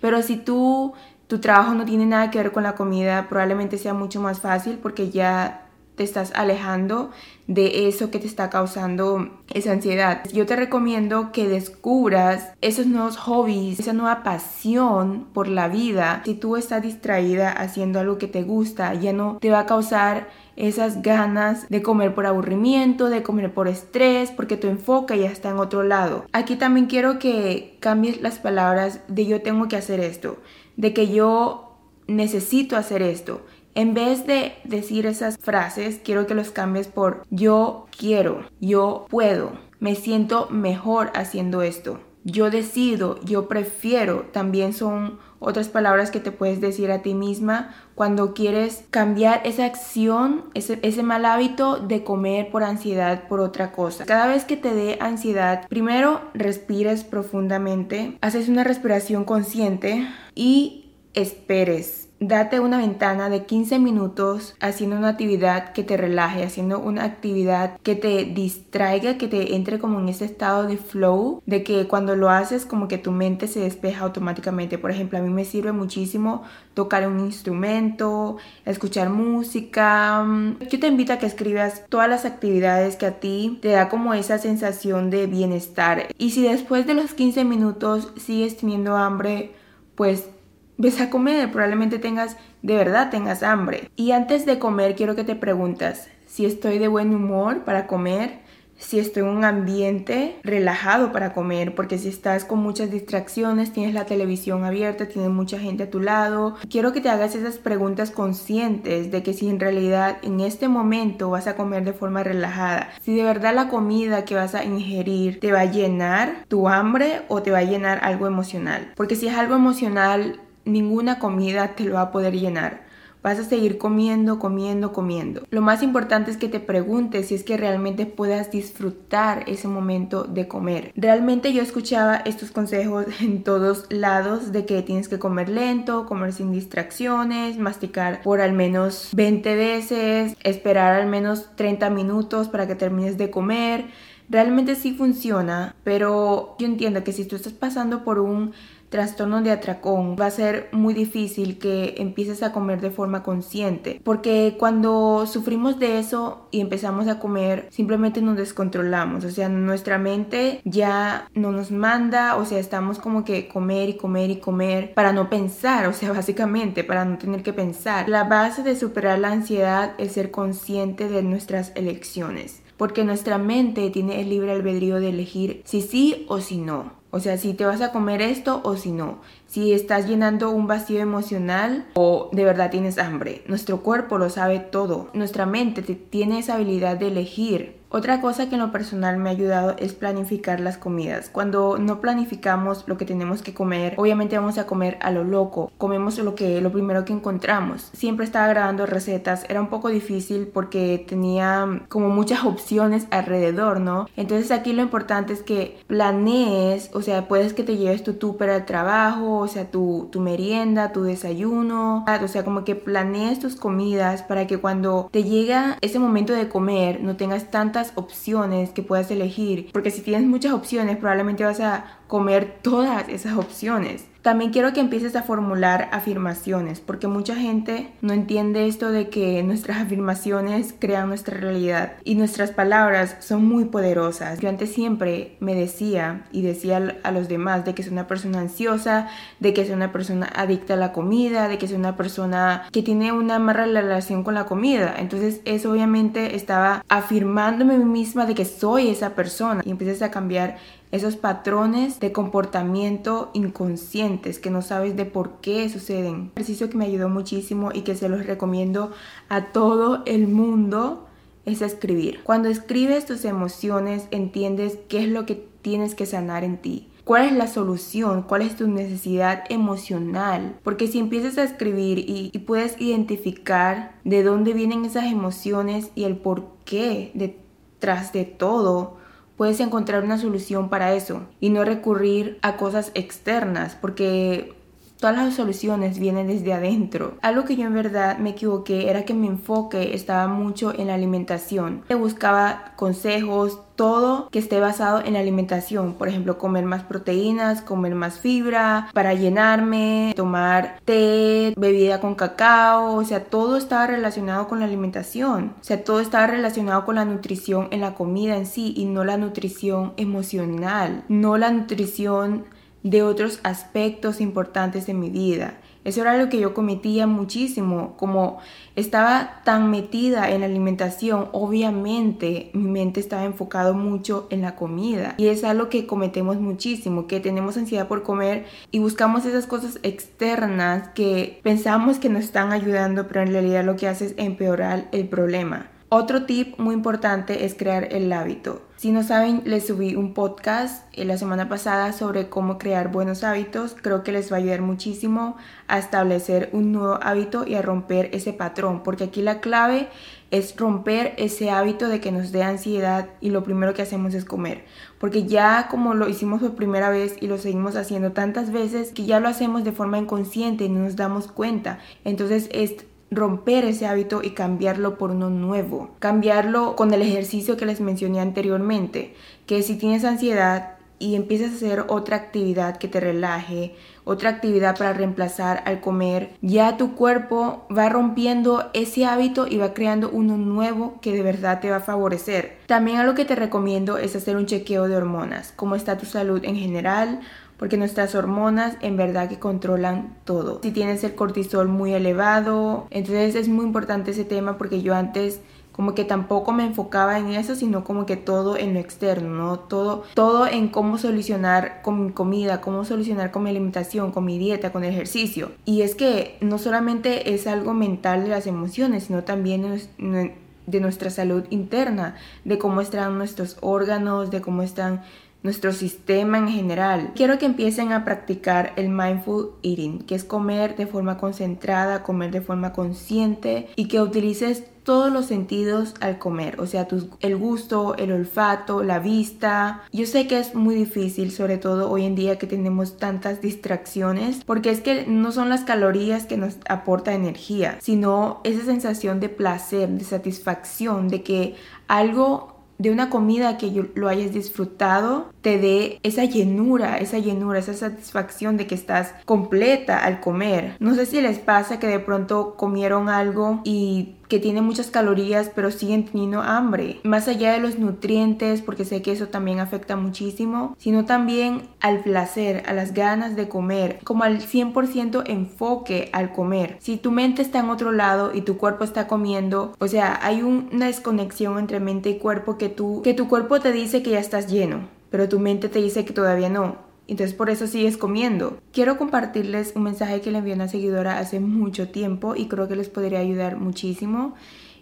Pero 0.00 0.22
si 0.22 0.36
tú 0.36 0.94
tu 1.26 1.40
trabajo 1.40 1.74
no 1.74 1.84
tiene 1.84 2.06
nada 2.06 2.30
que 2.30 2.38
ver 2.38 2.52
con 2.52 2.62
la 2.62 2.76
comida, 2.76 3.26
probablemente 3.28 3.78
sea 3.78 3.94
mucho 3.94 4.20
más 4.20 4.40
fácil 4.40 4.78
porque 4.80 5.10
ya 5.10 5.65
te 5.96 6.04
estás 6.04 6.32
alejando 6.34 7.10
de 7.46 7.88
eso 7.88 8.10
que 8.10 8.18
te 8.18 8.26
está 8.26 8.50
causando 8.50 9.30
esa 9.52 9.72
ansiedad. 9.72 10.22
Yo 10.32 10.46
te 10.46 10.56
recomiendo 10.56 11.32
que 11.32 11.48
descubras 11.48 12.52
esos 12.60 12.86
nuevos 12.86 13.16
hobbies, 13.16 13.80
esa 13.80 13.92
nueva 13.92 14.22
pasión 14.22 15.26
por 15.32 15.48
la 15.48 15.68
vida. 15.68 16.22
Si 16.24 16.34
tú 16.34 16.56
estás 16.56 16.82
distraída 16.82 17.50
haciendo 17.50 18.00
algo 18.00 18.18
que 18.18 18.26
te 18.26 18.42
gusta, 18.42 18.94
ya 18.94 19.12
no 19.12 19.38
te 19.40 19.50
va 19.50 19.60
a 19.60 19.66
causar 19.66 20.28
esas 20.56 21.02
ganas 21.02 21.68
de 21.68 21.82
comer 21.82 22.14
por 22.14 22.26
aburrimiento, 22.26 23.08
de 23.08 23.22
comer 23.22 23.52
por 23.52 23.68
estrés, 23.68 24.30
porque 24.30 24.56
tu 24.56 24.68
enfoque 24.68 25.18
ya 25.18 25.30
está 25.30 25.50
en 25.50 25.58
otro 25.58 25.82
lado. 25.82 26.24
Aquí 26.32 26.56
también 26.56 26.86
quiero 26.86 27.18
que 27.18 27.76
cambies 27.80 28.20
las 28.22 28.38
palabras 28.38 29.00
de 29.08 29.26
yo 29.26 29.42
tengo 29.42 29.68
que 29.68 29.76
hacer 29.76 30.00
esto, 30.00 30.38
de 30.76 30.92
que 30.92 31.08
yo 31.08 31.66
necesito 32.06 32.76
hacer 32.76 33.02
esto. 33.02 33.42
En 33.76 33.92
vez 33.92 34.26
de 34.26 34.54
decir 34.64 35.04
esas 35.04 35.36
frases, 35.36 36.00
quiero 36.02 36.26
que 36.26 36.34
los 36.34 36.50
cambies 36.50 36.88
por 36.88 37.26
yo 37.28 37.88
quiero, 37.94 38.46
yo 38.58 39.04
puedo, 39.10 39.52
me 39.80 39.94
siento 39.94 40.48
mejor 40.48 41.10
haciendo 41.14 41.60
esto. 41.60 42.00
Yo 42.24 42.50
decido, 42.50 43.20
yo 43.22 43.48
prefiero, 43.48 44.28
también 44.32 44.72
son 44.72 45.18
otras 45.40 45.68
palabras 45.68 46.10
que 46.10 46.20
te 46.20 46.32
puedes 46.32 46.62
decir 46.62 46.90
a 46.90 47.02
ti 47.02 47.12
misma 47.12 47.74
cuando 47.94 48.32
quieres 48.32 48.86
cambiar 48.88 49.42
esa 49.44 49.66
acción, 49.66 50.46
ese, 50.54 50.78
ese, 50.80 51.02
mal 51.02 51.26
hábito 51.26 51.76
de 51.76 52.02
comer 52.02 52.50
por 52.50 52.64
ansiedad 52.64 53.28
por 53.28 53.40
otra 53.40 53.72
cosa. 53.72 54.06
Cada 54.06 54.26
vez 54.26 54.44
que 54.46 54.56
te 54.56 54.72
dé 54.72 54.96
ansiedad, 55.02 55.68
primero 55.68 56.22
respires 56.32 57.04
profundamente, 57.04 58.16
haces 58.22 58.48
una 58.48 58.64
respiración 58.64 59.24
consciente 59.26 60.08
y 60.34 60.94
esperes 61.12 62.05
Date 62.18 62.60
una 62.60 62.78
ventana 62.78 63.28
de 63.28 63.44
15 63.44 63.78
minutos 63.78 64.56
haciendo 64.60 64.96
una 64.96 65.10
actividad 65.10 65.72
que 65.72 65.82
te 65.82 65.98
relaje, 65.98 66.44
haciendo 66.44 66.80
una 66.80 67.04
actividad 67.04 67.78
que 67.82 67.94
te 67.94 68.24
distraiga, 68.24 69.18
que 69.18 69.28
te 69.28 69.54
entre 69.54 69.78
como 69.78 70.00
en 70.00 70.08
ese 70.08 70.24
estado 70.24 70.66
de 70.66 70.78
flow, 70.78 71.42
de 71.44 71.62
que 71.62 71.86
cuando 71.88 72.16
lo 72.16 72.30
haces 72.30 72.64
como 72.64 72.88
que 72.88 72.96
tu 72.96 73.12
mente 73.12 73.48
se 73.48 73.60
despeja 73.60 74.04
automáticamente. 74.04 74.78
Por 74.78 74.90
ejemplo, 74.90 75.18
a 75.18 75.22
mí 75.22 75.28
me 75.28 75.44
sirve 75.44 75.72
muchísimo 75.72 76.42
tocar 76.72 77.06
un 77.06 77.20
instrumento, 77.20 78.38
escuchar 78.64 79.10
música. 79.10 80.26
Yo 80.70 80.80
te 80.80 80.86
invito 80.86 81.12
a 81.12 81.18
que 81.18 81.26
escribas 81.26 81.84
todas 81.90 82.08
las 82.08 82.24
actividades 82.24 82.96
que 82.96 83.06
a 83.06 83.20
ti 83.20 83.58
te 83.60 83.68
da 83.68 83.90
como 83.90 84.14
esa 84.14 84.38
sensación 84.38 85.10
de 85.10 85.26
bienestar. 85.26 86.08
Y 86.16 86.30
si 86.30 86.42
después 86.42 86.86
de 86.86 86.94
los 86.94 87.12
15 87.12 87.44
minutos 87.44 88.12
sigues 88.16 88.56
teniendo 88.56 88.96
hambre, 88.96 89.52
pues 89.94 90.30
ves 90.78 91.00
a 91.00 91.10
comer, 91.10 91.50
probablemente 91.50 91.98
tengas, 91.98 92.36
de 92.62 92.76
verdad 92.76 93.10
tengas 93.10 93.42
hambre. 93.42 93.90
Y 93.96 94.12
antes 94.12 94.46
de 94.46 94.58
comer 94.58 94.94
quiero 94.94 95.16
que 95.16 95.24
te 95.24 95.36
preguntas 95.36 96.08
si 96.26 96.44
estoy 96.44 96.78
de 96.78 96.88
buen 96.88 97.14
humor 97.14 97.64
para 97.64 97.86
comer, 97.86 98.46
si 98.78 98.98
estoy 98.98 99.22
en 99.22 99.30
un 99.30 99.44
ambiente 99.44 100.36
relajado 100.42 101.12
para 101.12 101.32
comer, 101.32 101.74
porque 101.74 101.98
si 101.98 102.08
estás 102.08 102.44
con 102.44 102.58
muchas 102.58 102.90
distracciones, 102.90 103.72
tienes 103.72 103.94
la 103.94 104.04
televisión 104.04 104.64
abierta, 104.64 105.08
tienes 105.08 105.30
mucha 105.30 105.58
gente 105.58 105.84
a 105.84 105.90
tu 105.90 106.00
lado, 106.00 106.56
quiero 106.68 106.92
que 106.92 107.00
te 107.00 107.08
hagas 107.08 107.34
esas 107.34 107.56
preguntas 107.56 108.10
conscientes 108.10 109.10
de 109.10 109.22
que 109.22 109.32
si 109.32 109.48
en 109.48 109.60
realidad 109.60 110.18
en 110.22 110.40
este 110.40 110.68
momento 110.68 111.30
vas 111.30 111.46
a 111.46 111.56
comer 111.56 111.84
de 111.84 111.94
forma 111.94 112.22
relajada, 112.22 112.90
si 113.00 113.14
de 113.14 113.22
verdad 113.22 113.54
la 113.54 113.68
comida 113.68 114.24
que 114.24 114.34
vas 114.34 114.54
a 114.54 114.64
ingerir 114.64 115.40
te 115.40 115.52
va 115.52 115.60
a 115.60 115.72
llenar 115.72 116.44
tu 116.48 116.68
hambre 116.68 117.22
o 117.28 117.42
te 117.42 117.50
va 117.50 117.58
a 117.58 117.64
llenar 117.64 118.00
algo 118.02 118.26
emocional, 118.26 118.92
porque 118.94 119.16
si 119.16 119.28
es 119.28 119.36
algo 119.36 119.54
emocional, 119.54 120.40
ninguna 120.66 121.18
comida 121.18 121.74
te 121.74 121.84
lo 121.84 121.94
va 121.94 122.02
a 122.02 122.12
poder 122.12 122.34
llenar. 122.34 122.84
Vas 123.22 123.40
a 123.40 123.44
seguir 123.44 123.76
comiendo, 123.76 124.38
comiendo, 124.38 124.92
comiendo. 124.92 125.42
Lo 125.50 125.60
más 125.60 125.82
importante 125.82 126.30
es 126.30 126.36
que 126.36 126.48
te 126.48 126.60
preguntes 126.60 127.26
si 127.26 127.34
es 127.34 127.42
que 127.42 127.56
realmente 127.56 128.06
puedas 128.06 128.52
disfrutar 128.52 129.42
ese 129.48 129.66
momento 129.66 130.22
de 130.22 130.46
comer. 130.46 130.92
Realmente 130.94 131.52
yo 131.52 131.60
escuchaba 131.60 132.18
estos 132.18 132.52
consejos 132.52 133.06
en 133.20 133.42
todos 133.42 133.86
lados 133.90 134.52
de 134.52 134.64
que 134.64 134.82
tienes 134.82 135.08
que 135.08 135.18
comer 135.18 135.48
lento, 135.48 136.06
comer 136.06 136.32
sin 136.32 136.52
distracciones, 136.52 137.58
masticar 137.58 138.22
por 138.22 138.40
al 138.40 138.52
menos 138.52 139.10
20 139.12 139.56
veces, 139.56 140.36
esperar 140.44 140.94
al 140.94 141.08
menos 141.08 141.50
30 141.56 141.90
minutos 141.90 142.46
para 142.46 142.68
que 142.68 142.76
termines 142.76 143.18
de 143.18 143.30
comer. 143.30 143.86
Realmente 144.28 144.74
sí 144.74 144.92
funciona, 144.92 145.74
pero 145.84 146.56
yo 146.58 146.66
entiendo 146.66 147.04
que 147.04 147.12
si 147.12 147.24
tú 147.24 147.36
estás 147.36 147.52
pasando 147.52 148.02
por 148.02 148.18
un 148.18 148.52
trastorno 148.88 149.42
de 149.42 149.50
atracón, 149.50 150.16
va 150.20 150.26
a 150.26 150.30
ser 150.30 150.68
muy 150.72 150.94
difícil 150.94 151.58
que 151.58 151.94
empieces 151.98 152.42
a 152.42 152.52
comer 152.52 152.80
de 152.80 152.90
forma 152.90 153.22
consciente, 153.22 154.00
porque 154.04 154.56
cuando 154.58 155.26
sufrimos 155.26 155.78
de 155.78 155.98
eso 155.98 156.48
y 156.50 156.60
empezamos 156.60 157.08
a 157.08 157.18
comer, 157.18 157.68
simplemente 157.70 158.22
nos 158.22 158.36
descontrolamos, 158.36 159.24
o 159.24 159.30
sea, 159.30 159.48
nuestra 159.48 159.98
mente 159.98 160.60
ya 160.64 161.28
no 161.34 161.52
nos 161.52 161.70
manda, 161.70 162.36
o 162.36 162.44
sea, 162.44 162.58
estamos 162.58 162.98
como 162.98 163.24
que 163.24 163.48
comer 163.48 163.88
y 163.88 163.96
comer 163.96 164.30
y 164.30 164.36
comer 164.36 164.94
para 164.94 165.12
no 165.12 165.28
pensar, 165.28 165.86
o 165.86 165.92
sea, 165.92 166.12
básicamente 166.16 166.84
para 166.84 167.04
no 167.04 167.18
tener 167.18 167.42
que 167.42 167.52
pensar. 167.52 168.08
La 168.08 168.24
base 168.24 168.62
de 168.62 168.76
superar 168.76 169.18
la 169.18 169.32
ansiedad 169.32 169.94
es 169.98 170.12
ser 170.12 170.30
consciente 170.30 171.08
de 171.08 171.22
nuestras 171.22 171.72
elecciones 171.74 172.62
porque 172.76 173.04
nuestra 173.04 173.38
mente 173.38 173.88
tiene 173.90 174.20
el 174.20 174.28
libre 174.28 174.52
albedrío 174.52 175.00
de 175.00 175.08
elegir 175.08 175.62
si 175.64 175.80
sí 175.82 176.26
o 176.28 176.40
si 176.40 176.58
no. 176.58 176.92
O 177.16 177.20
sea, 177.20 177.38
si 177.38 177.54
te 177.54 177.64
vas 177.64 177.80
a 177.80 177.92
comer 177.92 178.20
esto 178.20 178.60
o 178.62 178.76
si 178.76 178.92
no. 178.92 179.20
Si 179.46 179.72
estás 179.72 180.06
llenando 180.06 180.50
un 180.50 180.66
vacío 180.66 181.00
emocional 181.00 181.86
o 181.94 182.28
de 182.30 182.44
verdad 182.44 182.70
tienes 182.70 182.98
hambre. 182.98 183.42
Nuestro 183.46 183.80
cuerpo 183.80 184.18
lo 184.18 184.28
sabe 184.28 184.58
todo. 184.58 185.08
Nuestra 185.14 185.46
mente 185.46 185.80
tiene 185.80 186.40
esa 186.40 186.56
habilidad 186.56 186.98
de 186.98 187.08
elegir 187.08 187.75
otra 187.88 188.20
cosa 188.20 188.48
que 188.48 188.56
en 188.56 188.60
lo 188.60 188.72
personal 188.72 189.16
me 189.16 189.30
ha 189.30 189.32
ayudado 189.32 189.76
es 189.78 189.92
planificar 189.92 190.60
las 190.60 190.76
comidas. 190.76 191.30
Cuando 191.30 191.78
no 191.78 192.00
planificamos 192.00 192.84
lo 192.86 192.96
que 192.96 193.04
tenemos 193.04 193.42
que 193.42 193.54
comer, 193.54 193.94
obviamente 193.96 194.36
vamos 194.36 194.58
a 194.58 194.66
comer 194.66 194.98
a 195.00 195.10
lo 195.10 195.24
loco. 195.24 195.70
Comemos 195.78 196.18
lo 196.18 196.34
que 196.34 196.60
lo 196.60 196.72
primero 196.72 197.04
que 197.04 197.12
encontramos. 197.12 197.90
Siempre 197.92 198.24
estaba 198.24 198.48
grabando 198.48 198.86
recetas, 198.86 199.44
era 199.48 199.60
un 199.60 199.68
poco 199.68 199.88
difícil 199.88 200.48
porque 200.52 201.04
tenía 201.06 201.82
como 201.88 202.08
muchas 202.08 202.44
opciones 202.44 203.06
alrededor, 203.10 203.80
¿no? 203.80 204.08
Entonces 204.16 204.50
aquí 204.50 204.72
lo 204.72 204.82
importante 204.82 205.32
es 205.32 205.42
que 205.42 205.78
planees, 205.86 206.90
o 206.92 207.02
sea, 207.02 207.28
puedes 207.28 207.54
que 207.54 207.62
te 207.62 207.76
lleves 207.76 208.02
tu 208.02 208.14
tupper 208.14 208.50
al 208.50 208.66
trabajo, 208.66 209.38
o 209.38 209.48
sea, 209.48 209.70
tu, 209.70 210.08
tu 210.10 210.20
merienda, 210.20 210.92
tu 210.92 211.02
desayuno, 211.02 212.04
o 212.22 212.28
sea, 212.28 212.44
como 212.44 212.64
que 212.64 212.74
planees 212.74 213.38
tus 213.38 213.56
comidas 213.56 214.22
para 214.22 214.46
que 214.46 214.58
cuando 214.58 215.08
te 215.12 215.24
llega 215.24 215.78
ese 215.80 215.98
momento 215.98 216.32
de 216.32 216.48
comer 216.48 217.00
no 217.02 217.16
tengas 217.16 217.50
tanta 217.50 217.75
opciones 217.94 218.70
que 218.70 218.82
puedas 218.82 219.10
elegir, 219.10 219.70
porque 219.72 219.90
si 219.90 220.00
tienes 220.00 220.26
muchas 220.26 220.52
opciones 220.52 220.96
probablemente 220.96 221.44
vas 221.44 221.60
a 221.60 221.98
comer 222.06 222.58
todas 222.62 223.08
esas 223.08 223.36
opciones. 223.36 224.04
También 224.26 224.50
quiero 224.50 224.72
que 224.72 224.80
empieces 224.80 225.14
a 225.14 225.22
formular 225.22 225.88
afirmaciones, 225.92 226.80
porque 226.80 227.06
mucha 227.06 227.36
gente 227.36 227.92
no 228.00 228.12
entiende 228.12 228.66
esto 228.66 228.90
de 228.90 229.08
que 229.08 229.40
nuestras 229.44 229.76
afirmaciones 229.76 230.74
crean 230.76 231.06
nuestra 231.06 231.38
realidad 231.38 231.92
y 232.02 232.16
nuestras 232.16 232.50
palabras 232.50 233.14
son 233.20 233.46
muy 233.46 233.66
poderosas. 233.66 234.40
Yo 234.40 234.48
antes 234.48 234.72
siempre 234.72 235.36
me 235.38 235.54
decía 235.54 236.26
y 236.32 236.42
decía 236.42 236.96
a 237.04 237.12
los 237.12 237.28
demás 237.28 237.64
de 237.64 237.76
que 237.76 237.84
soy 237.84 237.92
una 237.92 238.08
persona 238.08 238.40
ansiosa, 238.40 239.08
de 239.38 239.54
que 239.54 239.64
soy 239.64 239.74
una 239.74 239.92
persona 239.92 240.28
adicta 240.34 240.74
a 240.74 240.76
la 240.76 240.92
comida, 240.92 241.46
de 241.46 241.58
que 241.58 241.68
soy 241.68 241.76
una 241.76 241.96
persona 241.96 242.64
que 242.72 242.82
tiene 242.82 243.12
una 243.12 243.38
mala 243.38 243.80
relación 243.80 244.24
con 244.24 244.34
la 244.34 244.46
comida. 244.46 244.96
Entonces 244.98 245.40
eso 245.44 245.70
obviamente 245.70 246.34
estaba 246.34 246.84
afirmándome 246.88 247.74
a 247.74 247.78
mí 247.78 247.84
misma 247.84 248.26
de 248.26 248.34
que 248.34 248.44
soy 248.44 248.88
esa 248.88 249.10
persona 249.10 249.62
y 249.64 249.70
empiezas 249.70 250.02
a 250.02 250.10
cambiar 250.10 250.56
esos 250.92 251.16
patrones 251.16 252.00
de 252.00 252.12
comportamiento 252.12 253.30
inconscientes 253.34 254.38
que 254.38 254.50
no 254.50 254.62
sabes 254.62 254.96
de 254.96 255.04
por 255.04 255.40
qué 255.40 255.68
suceden. 255.68 256.14
Un 256.14 256.32
ejercicio 256.36 256.70
que 256.70 256.76
me 256.76 256.86
ayudó 256.86 257.08
muchísimo 257.08 257.70
y 257.72 257.82
que 257.82 257.96
se 257.96 258.08
los 258.08 258.26
recomiendo 258.26 258.92
a 259.28 259.46
todo 259.52 260.02
el 260.06 260.28
mundo 260.28 261.06
es 261.44 261.62
escribir. 261.62 262.20
Cuando 262.24 262.48
escribes 262.48 263.06
tus 263.06 263.24
emociones 263.24 264.08
entiendes 264.10 264.78
qué 264.88 265.04
es 265.04 265.08
lo 265.08 265.26
que 265.26 265.46
tienes 265.62 265.94
que 265.94 266.06
sanar 266.06 266.44
en 266.44 266.58
ti. 266.58 266.88
¿Cuál 267.04 267.26
es 267.26 267.32
la 267.32 267.46
solución? 267.46 268.22
¿Cuál 268.22 268.42
es 268.42 268.56
tu 268.56 268.66
necesidad 268.66 269.44
emocional? 269.48 270.56
Porque 270.64 270.88
si 270.88 270.98
empiezas 270.98 271.38
a 271.38 271.44
escribir 271.44 272.00
y, 272.00 272.30
y 272.32 272.38
puedes 272.40 272.80
identificar 272.80 273.94
de 274.02 274.24
dónde 274.24 274.54
vienen 274.54 274.84
esas 274.84 275.04
emociones 275.04 275.90
y 275.94 276.02
el 276.02 276.16
por 276.16 276.48
qué 276.64 277.12
detrás 277.14 278.12
de 278.12 278.24
todo 278.24 278.96
puedes 279.36 279.60
encontrar 279.60 280.02
una 280.02 280.18
solución 280.18 280.68
para 280.68 280.94
eso 280.94 281.22
y 281.40 281.50
no 281.50 281.64
recurrir 281.64 282.38
a 282.42 282.56
cosas 282.56 282.90
externas 282.94 283.76
porque 283.80 284.55
Todas 284.98 285.16
las 285.16 285.34
soluciones 285.34 285.98
vienen 285.98 286.26
desde 286.26 286.54
adentro. 286.54 287.14
Algo 287.20 287.44
que 287.44 287.56
yo 287.56 287.66
en 287.66 287.74
verdad 287.74 288.18
me 288.18 288.30
equivoqué 288.30 288.88
era 288.88 289.04
que 289.04 289.14
mi 289.14 289.26
enfoque 289.26 289.94
estaba 289.94 290.26
mucho 290.26 290.72
en 290.76 290.86
la 290.86 290.94
alimentación. 290.94 291.82
Buscaba 291.96 292.72
consejos, 292.76 293.60
todo 293.76 294.28
que 294.30 294.38
esté 294.38 294.58
basado 294.58 295.02
en 295.04 295.12
la 295.12 295.20
alimentación. 295.20 295.94
Por 295.94 296.08
ejemplo, 296.08 296.38
comer 296.38 296.64
más 296.64 296.82
proteínas, 296.82 297.62
comer 297.62 297.94
más 297.94 298.18
fibra 298.18 298.88
para 298.94 299.14
llenarme, 299.14 300.12
tomar 300.16 300.80
té, 300.84 301.52
bebida 301.56 302.00
con 302.00 302.14
cacao. 302.14 302.94
O 302.94 303.04
sea, 303.04 303.24
todo 303.24 303.56
estaba 303.56 303.86
relacionado 303.86 304.48
con 304.48 304.60
la 304.60 304.64
alimentación. 304.64 305.52
O 305.60 305.64
sea, 305.64 305.84
todo 305.84 306.00
estaba 306.00 306.26
relacionado 306.26 306.84
con 306.84 306.96
la 306.96 307.04
nutrición 307.04 307.68
en 307.70 307.82
la 307.82 307.94
comida 307.94 308.36
en 308.36 308.46
sí 308.46 308.72
y 308.76 308.86
no 308.86 309.04
la 309.04 309.16
nutrición 309.18 309.92
emocional. 309.96 311.04
No 311.08 311.36
la 311.36 311.50
nutrición 311.50 312.44
de 312.90 313.02
otros 313.02 313.40
aspectos 313.42 314.20
importantes 314.20 314.86
de 314.86 314.94
mi 314.94 315.10
vida. 315.10 315.54
Eso 315.84 316.00
era 316.00 316.16
lo 316.16 316.28
que 316.28 316.40
yo 316.40 316.54
cometía 316.54 317.06
muchísimo, 317.06 317.96
como 317.96 318.38
estaba 318.74 319.40
tan 319.44 319.70
metida 319.70 320.30
en 320.30 320.40
la 320.40 320.46
alimentación, 320.46 321.28
obviamente 321.32 322.50
mi 322.54 322.68
mente 322.68 322.98
estaba 322.98 323.24
enfocado 323.24 323.74
mucho 323.74 324.26
en 324.30 324.42
la 324.42 324.56
comida 324.56 325.14
y 325.16 325.28
es 325.28 325.44
algo 325.44 325.68
que 325.68 325.86
cometemos 325.86 326.40
muchísimo, 326.40 327.06
que 327.06 327.20
tenemos 327.20 327.56
ansiedad 327.56 327.86
por 327.86 328.02
comer 328.02 328.46
y 328.72 328.80
buscamos 328.80 329.24
esas 329.26 329.46
cosas 329.46 329.78
externas 329.84 330.88
que 330.88 331.40
pensamos 331.44 331.98
que 331.98 332.08
nos 332.08 332.24
están 332.24 332.52
ayudando, 332.52 333.06
pero 333.06 333.22
en 333.22 333.32
realidad 333.32 333.64
lo 333.64 333.76
que 333.76 333.86
hace 333.86 334.06
es 334.06 334.14
empeorar 334.16 334.88
el 334.90 335.08
problema. 335.08 335.70
Otro 335.88 336.24
tip 336.24 336.58
muy 336.58 336.74
importante 336.74 337.44
es 337.44 337.54
crear 337.54 337.92
el 337.92 338.12
hábito. 338.12 338.60
Si 338.74 338.90
no 338.90 339.04
saben, 339.04 339.42
les 339.44 339.68
subí 339.68 339.94
un 339.94 340.14
podcast 340.14 340.84
la 340.96 341.16
semana 341.16 341.48
pasada 341.48 341.92
sobre 341.92 342.28
cómo 342.28 342.58
crear 342.58 342.90
buenos 342.90 343.22
hábitos. 343.22 343.76
Creo 343.80 344.02
que 344.02 344.10
les 344.10 344.32
va 344.32 344.36
a 344.36 344.40
ayudar 344.40 344.62
muchísimo 344.62 345.36
a 345.68 345.78
establecer 345.78 346.50
un 346.52 346.72
nuevo 346.72 346.98
hábito 347.00 347.46
y 347.46 347.54
a 347.54 347.62
romper 347.62 348.10
ese 348.12 348.32
patrón, 348.32 348.82
porque 348.82 349.04
aquí 349.04 349.22
la 349.22 349.40
clave 349.40 349.88
es 350.32 350.56
romper 350.56 351.14
ese 351.18 351.50
hábito 351.50 351.86
de 351.86 352.00
que 352.00 352.10
nos 352.10 352.32
dé 352.32 352.42
ansiedad 352.42 353.08
y 353.20 353.30
lo 353.30 353.44
primero 353.44 353.72
que 353.72 353.82
hacemos 353.82 354.12
es 354.14 354.24
comer. 354.24 354.64
Porque 354.98 355.24
ya 355.24 355.68
como 355.70 355.94
lo 355.94 356.08
hicimos 356.08 356.40
por 356.40 356.56
primera 356.56 356.90
vez 356.90 357.14
y 357.20 357.28
lo 357.28 357.38
seguimos 357.38 357.76
haciendo 357.76 358.10
tantas 358.10 358.50
veces 358.50 358.90
que 358.90 359.04
ya 359.04 359.20
lo 359.20 359.28
hacemos 359.28 359.62
de 359.62 359.70
forma 359.70 359.98
inconsciente 359.98 360.64
y 360.64 360.68
no 360.68 360.80
nos 360.80 360.96
damos 360.96 361.28
cuenta. 361.28 361.78
Entonces 362.04 362.48
es 362.50 362.74
romper 363.10 363.64
ese 363.64 363.86
hábito 363.86 364.20
y 364.22 364.30
cambiarlo 364.30 364.98
por 364.98 365.10
uno 365.10 365.30
nuevo. 365.30 365.90
Cambiarlo 365.98 366.76
con 366.76 366.92
el 366.92 367.02
ejercicio 367.02 367.56
que 367.56 367.66
les 367.66 367.80
mencioné 367.80 368.20
anteriormente, 368.20 369.14
que 369.46 369.62
si 369.62 369.76
tienes 369.76 370.04
ansiedad 370.04 370.76
y 370.98 371.14
empiezas 371.14 371.52
a 371.52 371.56
hacer 371.56 371.84
otra 371.88 372.16
actividad 372.16 372.78
que 372.78 372.88
te 372.88 373.00
relaje, 373.00 373.74
otra 374.04 374.30
actividad 374.30 374.78
para 374.78 374.92
reemplazar 374.92 375.62
al 375.66 375.80
comer, 375.80 376.30
ya 376.40 376.76
tu 376.76 376.94
cuerpo 376.94 377.66
va 377.76 377.88
rompiendo 377.88 378.70
ese 378.72 379.04
hábito 379.04 379.46
y 379.46 379.58
va 379.58 379.74
creando 379.74 380.08
uno 380.10 380.36
nuevo 380.38 380.98
que 381.00 381.12
de 381.12 381.22
verdad 381.22 381.60
te 381.60 381.70
va 381.70 381.76
a 381.76 381.80
favorecer. 381.80 382.58
También 382.66 382.98
algo 382.98 383.14
que 383.14 383.24
te 383.24 383.34
recomiendo 383.34 383.98
es 383.98 384.16
hacer 384.16 384.36
un 384.36 384.46
chequeo 384.46 384.88
de 384.88 384.96
hormonas, 384.96 385.52
cómo 385.54 385.74
está 385.74 385.98
tu 385.98 386.06
salud 386.06 386.42
en 386.44 386.56
general, 386.56 387.20
porque 387.58 387.76
nuestras 387.76 388.14
hormonas 388.14 388.76
en 388.80 388.96
verdad 388.96 389.28
que 389.28 389.38
controlan 389.38 390.16
todo. 390.24 390.60
Si 390.62 390.70
tienes 390.70 391.04
el 391.04 391.14
cortisol 391.14 391.68
muy 391.68 391.92
elevado, 391.92 392.86
entonces 392.90 393.34
es 393.34 393.48
muy 393.48 393.64
importante 393.64 394.10
ese 394.10 394.24
tema 394.24 394.58
porque 394.58 394.82
yo 394.82 394.94
antes 394.94 395.40
como 395.76 395.94
que 395.94 396.04
tampoco 396.04 396.52
me 396.52 396.64
enfocaba 396.64 397.18
en 397.18 397.28
eso, 397.28 397.54
sino 397.54 397.84
como 397.84 398.06
que 398.06 398.16
todo 398.16 398.56
en 398.56 398.72
lo 398.72 398.80
externo, 398.80 399.28
¿no? 399.28 399.58
Todo, 399.58 400.04
todo 400.14 400.46
en 400.46 400.68
cómo 400.68 400.96
solucionar 400.96 401.82
con 401.82 402.06
mi 402.06 402.12
comida, 402.12 402.62
cómo 402.62 402.86
solucionar 402.86 403.30
con 403.30 403.42
mi 403.42 403.50
alimentación, 403.50 404.10
con 404.10 404.24
mi 404.24 404.38
dieta, 404.38 404.72
con 404.72 404.84
el 404.84 404.94
ejercicio. 404.94 405.50
Y 405.66 405.82
es 405.82 405.94
que 405.94 406.38
no 406.40 406.56
solamente 406.56 407.34
es 407.34 407.46
algo 407.46 407.74
mental 407.74 408.22
de 408.22 408.30
las 408.30 408.46
emociones, 408.46 409.04
sino 409.04 409.22
también 409.24 409.78
de 409.98 410.80
nuestra 410.80 411.10
salud 411.10 411.44
interna, 411.50 412.16
de 412.46 412.56
cómo 412.56 412.80
están 412.80 413.18
nuestros 413.18 413.58
órganos, 413.60 414.30
de 414.30 414.40
cómo 414.40 414.62
están 414.62 415.02
nuestro 415.46 415.72
sistema 415.72 416.38
en 416.38 416.48
general. 416.48 417.12
Quiero 417.14 417.38
que 417.38 417.46
empiecen 417.46 417.92
a 417.92 418.04
practicar 418.04 418.74
el 418.76 418.90
mindful 418.90 419.52
eating, 419.62 420.00
que 420.00 420.14
es 420.14 420.24
comer 420.24 420.76
de 420.76 420.86
forma 420.86 421.16
concentrada, 421.16 422.02
comer 422.02 422.32
de 422.32 422.42
forma 422.42 422.72
consciente 422.72 423.68
y 423.76 423.88
que 423.88 424.00
utilices 424.02 424.64
todos 424.82 425.12
los 425.12 425.26
sentidos 425.26 425.94
al 426.00 426.18
comer, 426.18 426.60
o 426.60 426.66
sea, 426.66 426.86
el 427.20 427.36
gusto, 427.36 427.96
el 427.96 428.12
olfato, 428.12 428.84
la 428.84 429.00
vista. 429.00 429.82
Yo 429.92 430.06
sé 430.06 430.28
que 430.28 430.38
es 430.38 430.54
muy 430.54 430.76
difícil, 430.76 431.32
sobre 431.32 431.58
todo 431.58 431.90
hoy 431.90 432.04
en 432.04 432.14
día 432.14 432.38
que 432.38 432.46
tenemos 432.46 432.96
tantas 432.96 433.40
distracciones, 433.40 434.44
porque 434.44 434.70
es 434.70 434.80
que 434.80 435.04
no 435.08 435.32
son 435.32 435.48
las 435.48 435.64
calorías 435.64 436.26
que 436.26 436.36
nos 436.36 436.58
aporta 436.68 437.14
energía, 437.14 437.78
sino 437.80 438.40
esa 438.44 438.64
sensación 438.64 439.18
de 439.18 439.28
placer, 439.28 439.88
de 439.88 440.04
satisfacción, 440.04 441.08
de 441.08 441.22
que 441.24 441.56
algo 441.88 442.55
de 442.78 442.90
una 442.90 443.10
comida 443.10 443.58
que 443.58 443.90
lo 443.94 444.08
hayas 444.08 444.32
disfrutado 444.32 445.30
te 445.40 445.58
dé 445.58 446.00
esa 446.02 446.24
llenura, 446.24 446.98
esa 446.98 447.18
llenura, 447.18 447.60
esa 447.60 447.74
satisfacción 447.74 448.56
de 448.56 448.66
que 448.66 448.74
estás 448.74 449.14
completa 449.24 450.04
al 450.04 450.20
comer. 450.20 450.76
No 450.80 450.94
sé 450.96 451.06
si 451.06 451.20
les 451.20 451.38
pasa 451.38 451.78
que 451.78 451.86
de 451.86 452.00
pronto 452.00 452.56
comieron 452.56 453.08
algo 453.08 453.60
y 453.62 454.15
que 454.28 454.38
tiene 454.38 454.62
muchas 454.62 454.90
calorías 454.90 455.50
pero 455.54 455.70
siguen 455.70 456.04
teniendo 456.04 456.42
hambre. 456.42 457.00
Más 457.02 457.28
allá 457.28 457.52
de 457.52 457.60
los 457.60 457.78
nutrientes, 457.78 458.62
porque 458.62 458.84
sé 458.84 459.02
que 459.02 459.12
eso 459.12 459.28
también 459.28 459.60
afecta 459.60 459.96
muchísimo, 459.96 460.74
sino 460.78 461.04
también 461.04 461.62
al 461.80 462.00
placer, 462.00 462.62
a 462.66 462.72
las 462.72 462.94
ganas 462.94 463.36
de 463.36 463.48
comer, 463.48 464.00
como 464.04 464.24
al 464.24 464.40
100% 464.40 465.24
enfoque 465.26 466.10
al 466.12 466.32
comer. 466.32 466.76
Si 466.80 466.96
tu 466.96 467.10
mente 467.10 467.42
está 467.42 467.60
en 467.60 467.70
otro 467.70 467.92
lado 467.92 468.32
y 468.34 468.42
tu 468.42 468.56
cuerpo 468.56 468.84
está 468.84 469.06
comiendo, 469.06 469.74
o 469.78 469.88
sea, 469.88 470.18
hay 470.22 470.42
una 470.42 470.86
desconexión 470.86 471.58
entre 471.58 471.80
mente 471.80 472.10
y 472.10 472.18
cuerpo 472.18 472.58
que, 472.58 472.68
tú, 472.68 473.02
que 473.02 473.14
tu 473.14 473.28
cuerpo 473.28 473.60
te 473.60 473.72
dice 473.72 474.02
que 474.02 474.10
ya 474.10 474.20
estás 474.20 474.50
lleno, 474.50 474.88
pero 475.10 475.28
tu 475.28 475.38
mente 475.38 475.68
te 475.68 475.80
dice 475.80 476.04
que 476.04 476.12
todavía 476.12 476.48
no. 476.48 476.85
Entonces 477.08 477.34
por 477.34 477.50
eso 477.50 477.66
sigues 477.66 477.96
comiendo. 477.96 478.58
Quiero 478.72 478.98
compartirles 478.98 479.72
un 479.76 479.84
mensaje 479.84 480.20
que 480.20 480.30
le 480.30 480.38
envié 480.38 480.54
a 480.54 480.56
una 480.56 480.68
seguidora 480.68 481.18
hace 481.18 481.40
mucho 481.40 481.88
tiempo 481.88 482.34
y 482.36 482.46
creo 482.46 482.68
que 482.68 482.76
les 482.76 482.88
podría 482.88 483.20
ayudar 483.20 483.56
muchísimo. 483.56 484.34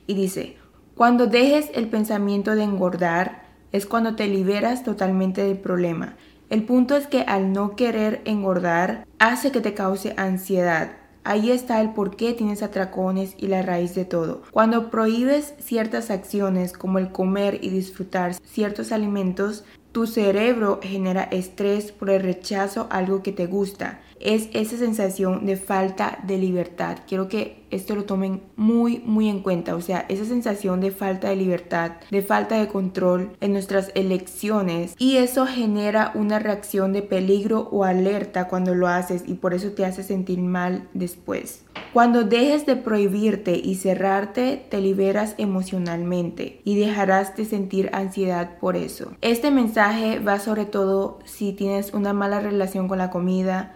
Y 0.06 0.14
dice, 0.14 0.56
cuando 0.94 1.26
dejes 1.26 1.70
el 1.74 1.88
pensamiento 1.88 2.54
de 2.54 2.62
engordar 2.62 3.44
es 3.72 3.86
cuando 3.86 4.14
te 4.14 4.28
liberas 4.28 4.84
totalmente 4.84 5.42
del 5.42 5.58
problema. 5.58 6.16
El 6.50 6.62
punto 6.62 6.94
es 6.96 7.06
que 7.06 7.22
al 7.22 7.52
no 7.52 7.74
querer 7.74 8.22
engordar 8.24 9.06
hace 9.18 9.50
que 9.50 9.60
te 9.60 9.74
cause 9.74 10.14
ansiedad. 10.16 10.92
Ahí 11.24 11.50
está 11.50 11.80
el 11.80 11.94
por 11.94 12.16
qué 12.16 12.34
tienes 12.34 12.62
atracones 12.62 13.34
y 13.38 13.46
la 13.46 13.62
raíz 13.62 13.94
de 13.94 14.04
todo. 14.04 14.42
Cuando 14.50 14.90
prohíbes 14.90 15.54
ciertas 15.58 16.10
acciones 16.10 16.74
como 16.74 16.98
el 16.98 17.10
comer 17.10 17.58
y 17.62 17.70
disfrutar 17.70 18.34
ciertos 18.34 18.92
alimentos, 18.92 19.64
tu 19.94 20.08
cerebro 20.08 20.80
genera 20.82 21.22
estrés 21.22 21.92
por 21.92 22.10
el 22.10 22.20
rechazo 22.20 22.88
a 22.90 22.98
algo 22.98 23.22
que 23.22 23.30
te 23.30 23.46
gusta. 23.46 24.00
Es 24.24 24.48
esa 24.54 24.76
sensación 24.78 25.46
de 25.46 25.56
falta 25.56 26.18
de 26.26 26.38
libertad. 26.38 26.98
Quiero 27.06 27.28
que 27.28 27.62
esto 27.70 27.94
lo 27.94 28.04
tomen 28.04 28.40
muy, 28.56 29.02
muy 29.04 29.28
en 29.28 29.40
cuenta. 29.40 29.76
O 29.76 29.80
sea, 29.80 30.06
esa 30.08 30.24
sensación 30.24 30.80
de 30.80 30.90
falta 30.90 31.28
de 31.28 31.36
libertad, 31.36 31.92
de 32.10 32.22
falta 32.22 32.58
de 32.58 32.68
control 32.68 33.36
en 33.40 33.52
nuestras 33.52 33.92
elecciones. 33.94 34.94
Y 34.98 35.18
eso 35.18 35.46
genera 35.46 36.12
una 36.14 36.38
reacción 36.38 36.92
de 36.92 37.02
peligro 37.02 37.68
o 37.70 37.84
alerta 37.84 38.48
cuando 38.48 38.74
lo 38.74 38.88
haces 38.88 39.24
y 39.26 39.34
por 39.34 39.54
eso 39.54 39.72
te 39.72 39.84
hace 39.84 40.02
sentir 40.02 40.40
mal 40.40 40.88
después. 40.94 41.64
Cuando 41.92 42.24
dejes 42.24 42.66
de 42.66 42.74
prohibirte 42.74 43.56
y 43.56 43.76
cerrarte, 43.76 44.64
te 44.68 44.80
liberas 44.80 45.34
emocionalmente 45.38 46.60
y 46.64 46.76
dejarás 46.76 47.36
de 47.36 47.44
sentir 47.44 47.90
ansiedad 47.92 48.58
por 48.58 48.76
eso. 48.76 49.12
Este 49.20 49.50
mensaje 49.50 50.18
va 50.18 50.40
sobre 50.40 50.64
todo 50.64 51.20
si 51.24 51.52
tienes 51.52 51.92
una 51.92 52.12
mala 52.12 52.40
relación 52.40 52.88
con 52.88 52.98
la 52.98 53.10
comida, 53.10 53.74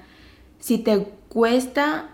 si 0.58 0.78
te 0.78 1.06
cuesta 1.28 2.10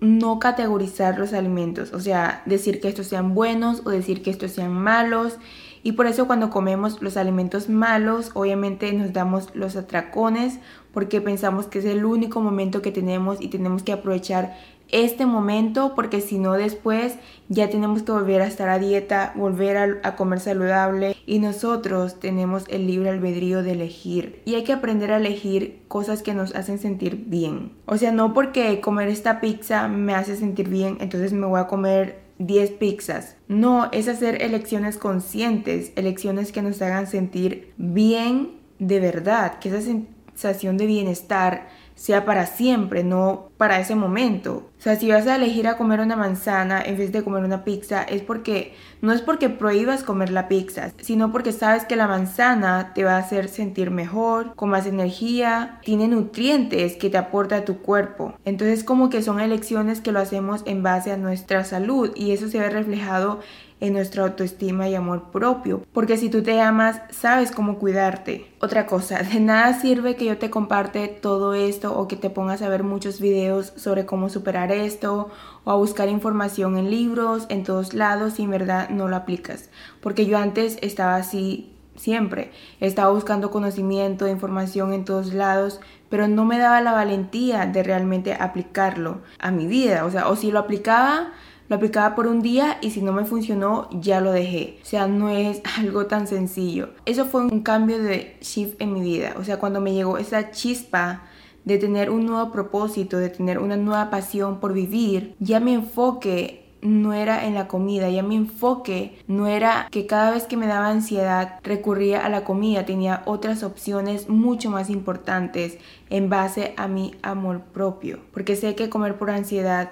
no 0.00 0.38
categorizar 0.38 1.18
los 1.18 1.32
alimentos, 1.32 1.92
o 1.92 2.00
sea, 2.00 2.42
decir 2.46 2.80
que 2.80 2.88
estos 2.88 3.06
sean 3.06 3.34
buenos 3.34 3.82
o 3.84 3.90
decir 3.90 4.22
que 4.22 4.30
estos 4.30 4.52
sean 4.52 4.72
malos. 4.72 5.38
Y 5.82 5.92
por 5.92 6.06
eso 6.06 6.26
cuando 6.26 6.50
comemos 6.50 7.00
los 7.00 7.16
alimentos 7.16 7.68
malos, 7.68 8.30
obviamente 8.34 8.92
nos 8.92 9.12
damos 9.12 9.54
los 9.54 9.76
atracones 9.76 10.58
porque 10.92 11.20
pensamos 11.20 11.66
que 11.66 11.78
es 11.78 11.84
el 11.84 12.04
único 12.04 12.40
momento 12.40 12.82
que 12.82 12.90
tenemos 12.90 13.40
y 13.40 13.48
tenemos 13.48 13.82
que 13.82 13.92
aprovechar 13.92 14.56
este 14.90 15.26
momento 15.26 15.94
porque 15.94 16.20
si 16.20 16.38
no 16.38 16.54
después 16.54 17.16
ya 17.48 17.68
tenemos 17.70 18.02
que 18.02 18.12
volver 18.12 18.42
a 18.42 18.46
estar 18.46 18.68
a 18.68 18.78
dieta, 18.78 19.32
volver 19.36 20.00
a, 20.02 20.16
comer 20.16 20.40
saludable 20.40 21.16
y 21.26 21.38
nosotros 21.38 22.18
tenemos 22.20 22.64
el 22.68 22.86
libre 22.86 23.10
albedrío 23.10 23.62
de 23.62 23.72
elegir 23.72 24.42
y 24.44 24.54
hay 24.54 24.64
que 24.64 24.72
aprender 24.72 25.12
a 25.12 25.18
elegir 25.18 25.82
cosas 25.88 26.22
que 26.22 26.34
nos 26.34 26.54
hacen 26.54 26.78
sentir 26.78 27.24
bien. 27.26 27.72
O 27.86 27.96
sea, 27.96 28.12
no 28.12 28.32
porque 28.32 28.80
comer 28.80 29.08
esta 29.08 29.40
pizza 29.40 29.88
me 29.88 30.14
hace 30.14 30.36
sentir 30.36 30.68
bien, 30.68 30.98
entonces 31.00 31.32
me 31.32 31.46
voy 31.46 31.60
a 31.60 31.66
comer 31.66 32.26
10 32.38 32.72
pizzas. 32.72 33.36
No, 33.48 33.88
es 33.92 34.08
hacer 34.08 34.42
elecciones 34.42 34.98
conscientes, 34.98 35.92
elecciones 35.96 36.52
que 36.52 36.62
nos 36.62 36.80
hagan 36.82 37.06
sentir 37.06 37.72
bien 37.76 38.56
de 38.78 39.00
verdad, 39.00 39.58
que 39.58 39.70
esa 39.70 39.80
sensación 39.80 40.76
de 40.76 40.86
bienestar 40.86 41.68
sea 41.96 42.24
para 42.24 42.46
siempre, 42.46 43.02
no 43.02 43.48
para 43.56 43.80
ese 43.80 43.94
momento. 43.94 44.70
O 44.78 44.82
sea, 44.82 44.96
si 44.96 45.10
vas 45.10 45.26
a 45.26 45.36
elegir 45.36 45.66
a 45.66 45.78
comer 45.78 46.00
una 46.00 46.14
manzana 46.14 46.80
en 46.82 46.98
vez 46.98 47.10
de 47.10 47.24
comer 47.24 47.42
una 47.42 47.64
pizza, 47.64 48.02
es 48.02 48.22
porque 48.22 48.74
no 49.00 49.12
es 49.12 49.22
porque 49.22 49.48
prohíbas 49.48 50.04
comer 50.04 50.30
la 50.30 50.46
pizza, 50.46 50.92
sino 51.00 51.32
porque 51.32 51.52
sabes 51.52 51.86
que 51.86 51.96
la 51.96 52.06
manzana 52.06 52.92
te 52.94 53.02
va 53.02 53.16
a 53.16 53.18
hacer 53.18 53.48
sentir 53.48 53.90
mejor, 53.90 54.54
con 54.54 54.68
más 54.68 54.86
energía, 54.86 55.80
tiene 55.82 56.06
nutrientes 56.06 56.96
que 56.96 57.08
te 57.08 57.16
aporta 57.16 57.56
a 57.56 57.64
tu 57.64 57.78
cuerpo. 57.78 58.34
Entonces, 58.44 58.84
como 58.84 59.08
que 59.08 59.22
son 59.22 59.40
elecciones 59.40 60.02
que 60.02 60.12
lo 60.12 60.20
hacemos 60.20 60.62
en 60.66 60.82
base 60.82 61.12
a 61.12 61.16
nuestra 61.16 61.64
salud 61.64 62.12
y 62.14 62.32
eso 62.32 62.48
se 62.48 62.60
ve 62.60 62.68
reflejado 62.68 63.40
en 63.80 63.92
nuestra 63.92 64.22
autoestima 64.22 64.88
y 64.88 64.94
amor 64.94 65.30
propio. 65.30 65.82
Porque 65.92 66.16
si 66.16 66.30
tú 66.30 66.42
te 66.42 66.60
amas, 66.60 67.00
sabes 67.10 67.50
cómo 67.50 67.78
cuidarte. 67.78 68.50
Otra 68.60 68.86
cosa, 68.86 69.18
de 69.32 69.40
nada 69.40 69.78
sirve 69.80 70.16
que 70.16 70.24
yo 70.24 70.38
te 70.38 70.50
comparte 70.50 71.08
todo 71.08 71.54
esto 71.54 71.96
o 71.96 72.08
que 72.08 72.16
te 72.16 72.30
pongas 72.30 72.62
a 72.62 72.68
ver 72.68 72.82
muchos 72.82 73.20
videos 73.20 73.72
sobre 73.76 74.06
cómo 74.06 74.28
superar 74.28 74.72
esto 74.72 75.30
o 75.64 75.70
a 75.70 75.76
buscar 75.76 76.08
información 76.08 76.76
en 76.76 76.90
libros, 76.90 77.46
en 77.48 77.64
todos 77.64 77.94
lados 77.94 78.38
y 78.38 78.44
en 78.44 78.50
verdad 78.50 78.88
no 78.90 79.08
lo 79.08 79.16
aplicas. 79.16 79.70
Porque 80.00 80.26
yo 80.26 80.38
antes 80.38 80.78
estaba 80.80 81.16
así 81.16 81.72
siempre. 81.96 82.52
Estaba 82.80 83.12
buscando 83.12 83.50
conocimiento, 83.50 84.28
información 84.28 84.92
en 84.92 85.04
todos 85.04 85.32
lados, 85.32 85.80
pero 86.08 86.28
no 86.28 86.44
me 86.44 86.58
daba 86.58 86.80
la 86.80 86.92
valentía 86.92 87.66
de 87.66 87.82
realmente 87.82 88.34
aplicarlo 88.34 89.22
a 89.38 89.50
mi 89.50 89.66
vida. 89.66 90.04
O 90.04 90.10
sea, 90.10 90.28
o 90.28 90.36
si 90.36 90.50
lo 90.50 90.58
aplicaba, 90.60 91.32
lo 91.68 91.76
aplicaba 91.76 92.14
por 92.14 92.26
un 92.26 92.42
día 92.42 92.78
y 92.80 92.90
si 92.90 93.02
no 93.02 93.12
me 93.12 93.24
funcionó 93.24 93.88
ya 93.92 94.20
lo 94.20 94.32
dejé. 94.32 94.78
O 94.82 94.84
sea, 94.84 95.06
no 95.06 95.28
es 95.28 95.62
algo 95.78 96.06
tan 96.06 96.26
sencillo. 96.26 96.90
Eso 97.04 97.26
fue 97.26 97.42
un 97.44 97.60
cambio 97.60 98.02
de 98.02 98.36
shift 98.40 98.80
en 98.80 98.92
mi 98.92 99.00
vida. 99.00 99.34
O 99.38 99.44
sea, 99.44 99.58
cuando 99.58 99.80
me 99.80 99.94
llegó 99.94 100.18
esa 100.18 100.50
chispa 100.50 101.22
de 101.64 101.78
tener 101.78 102.10
un 102.10 102.26
nuevo 102.26 102.52
propósito, 102.52 103.18
de 103.18 103.28
tener 103.28 103.58
una 103.58 103.76
nueva 103.76 104.08
pasión 104.08 104.60
por 104.60 104.72
vivir, 104.72 105.34
ya 105.40 105.58
mi 105.58 105.74
enfoque 105.74 106.66
no 106.80 107.12
era 107.12 107.46
en 107.46 107.54
la 107.54 107.66
comida, 107.66 108.08
ya 108.08 108.22
mi 108.22 108.36
enfoque 108.36 109.18
no 109.26 109.48
era 109.48 109.88
que 109.90 110.06
cada 110.06 110.30
vez 110.30 110.44
que 110.44 110.56
me 110.56 110.68
daba 110.68 110.88
ansiedad 110.88 111.58
recurría 111.64 112.24
a 112.24 112.28
la 112.28 112.44
comida, 112.44 112.86
tenía 112.86 113.22
otras 113.26 113.64
opciones 113.64 114.28
mucho 114.28 114.70
más 114.70 114.90
importantes 114.90 115.78
en 116.10 116.30
base 116.30 116.74
a 116.76 116.86
mi 116.86 117.14
amor 117.22 117.62
propio, 117.62 118.20
porque 118.32 118.54
sé 118.54 118.76
que 118.76 118.88
comer 118.88 119.18
por 119.18 119.30
ansiedad 119.30 119.90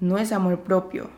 no 0.00 0.18
es 0.18 0.32
amor 0.32 0.60
propio, 0.60 1.10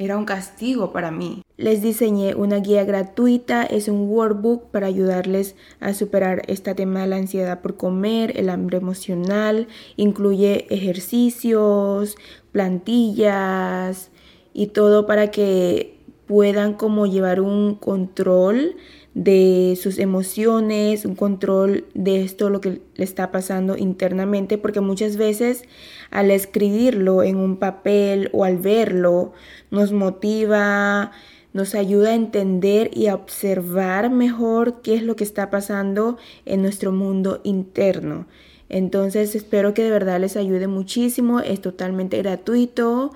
era 0.00 0.16
un 0.16 0.24
castigo 0.24 0.92
para 0.92 1.10
mí. 1.10 1.42
Les 1.58 1.82
diseñé 1.82 2.34
una 2.34 2.56
guía 2.56 2.84
gratuita, 2.84 3.64
es 3.64 3.86
un 3.88 4.08
workbook 4.08 4.70
para 4.70 4.86
ayudarles 4.86 5.56
a 5.78 5.92
superar 5.92 6.40
este 6.46 6.74
tema 6.74 7.02
de 7.02 7.06
la 7.06 7.16
ansiedad 7.16 7.60
por 7.60 7.76
comer, 7.76 8.32
el 8.38 8.48
hambre 8.48 8.78
emocional, 8.78 9.68
incluye 9.96 10.66
ejercicios, 10.74 12.16
plantillas 12.50 14.10
y 14.54 14.68
todo 14.68 15.06
para 15.06 15.30
que 15.30 15.98
puedan 16.26 16.74
como 16.74 17.06
llevar 17.06 17.42
un 17.42 17.74
control 17.74 18.76
de 19.14 19.76
sus 19.80 19.98
emociones, 19.98 21.04
un 21.04 21.16
control 21.16 21.84
de 21.94 22.22
esto, 22.22 22.48
lo 22.48 22.60
que 22.60 22.80
le 22.94 23.04
está 23.04 23.32
pasando 23.32 23.76
internamente, 23.76 24.56
porque 24.56 24.80
muchas 24.80 25.16
veces 25.16 25.64
al 26.10 26.30
escribirlo 26.30 27.22
en 27.22 27.36
un 27.36 27.56
papel 27.56 28.30
o 28.32 28.44
al 28.44 28.58
verlo 28.58 29.32
nos 29.70 29.92
motiva, 29.92 31.10
nos 31.52 31.74
ayuda 31.74 32.10
a 32.10 32.14
entender 32.14 32.90
y 32.92 33.08
a 33.08 33.16
observar 33.16 34.10
mejor 34.10 34.80
qué 34.82 34.94
es 34.94 35.02
lo 35.02 35.16
que 35.16 35.24
está 35.24 35.50
pasando 35.50 36.16
en 36.46 36.62
nuestro 36.62 36.92
mundo 36.92 37.40
interno. 37.42 38.26
Entonces 38.68 39.34
espero 39.34 39.74
que 39.74 39.82
de 39.82 39.90
verdad 39.90 40.20
les 40.20 40.36
ayude 40.36 40.68
muchísimo, 40.68 41.40
es 41.40 41.60
totalmente 41.60 42.18
gratuito 42.18 43.10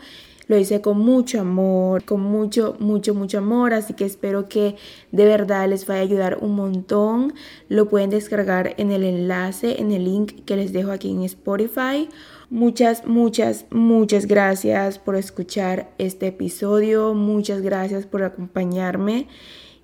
lo 0.47 0.59
hice 0.59 0.81
con 0.81 0.99
mucho 0.99 1.41
amor, 1.41 2.05
con 2.05 2.21
mucho, 2.21 2.77
mucho, 2.79 3.15
mucho 3.15 3.39
amor, 3.39 3.75
así 3.75 3.95
que 3.95 4.05
espero 4.05 4.49
que 4.49 4.77
de 5.13 5.25
verdad 5.25 5.69
les 5.69 5.87
vaya 5.87 6.01
a 6.01 6.05
ayudar 6.05 6.39
un 6.41 6.55
montón. 6.55 7.35
Lo 7.69 7.89
pueden 7.89 8.11
descargar 8.11 8.75
en 8.77 8.91
el 8.91 9.05
enlace, 9.05 9.81
en 9.81 9.93
el 9.93 10.05
link 10.05 10.45
que 10.45 10.57
les 10.57 10.73
dejo 10.73 10.91
aquí 10.91 11.11
en 11.11 11.23
Spotify. 11.23 12.09
Muchas, 12.51 13.07
muchas, 13.07 13.67
muchas 13.71 14.27
gracias 14.27 14.99
por 14.99 15.17
escuchar 15.17 15.91
este 15.99 16.29
episodio. 16.29 17.15
Muchas 17.15 17.63
gracias 17.63 18.07
por 18.07 18.23
acompañarme 18.23 19.29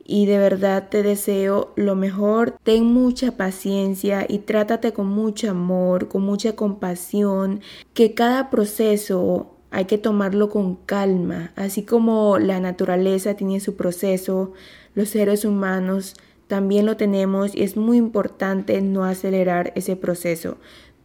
y 0.05 0.27
de 0.27 0.39
verdad 0.39 0.89
te 0.91 1.05
deseo 1.05 1.73
lo 1.77 1.95
mejor. 1.95 2.57
Ten 2.65 2.85
mucha 2.85 3.37
paciencia 3.37 4.27
y 4.29 4.41
trátate 4.41 4.93
con 4.93 5.07
mucho 5.07 5.51
amor, 5.51 6.09
con 6.09 6.23
mucha 6.23 6.57
compasión, 6.57 7.61
que 7.95 8.13
cada 8.13 8.51
proceso 8.51 9.60
hay 9.71 9.85
que 9.85 9.99
tomarlo 9.99 10.51
con 10.51 10.77
calma, 10.77 11.53
así 11.57 11.85
como 11.85 12.39
la 12.39 12.61
naturaleza 12.61 13.35
tiene 13.35 13.61
su 13.61 13.77
proceso, 13.77 14.53
los 14.95 15.11
seres 15.11 15.45
humanos 15.45 16.15
también 16.49 16.85
lo 16.85 16.97
tenemos 16.97 17.55
y 17.55 17.63
es 17.63 17.77
muy 17.77 17.97
importante 17.97 18.81
no 18.83 19.05
acelerar 19.05 19.73
ese 19.77 19.95
proceso. 19.95 20.59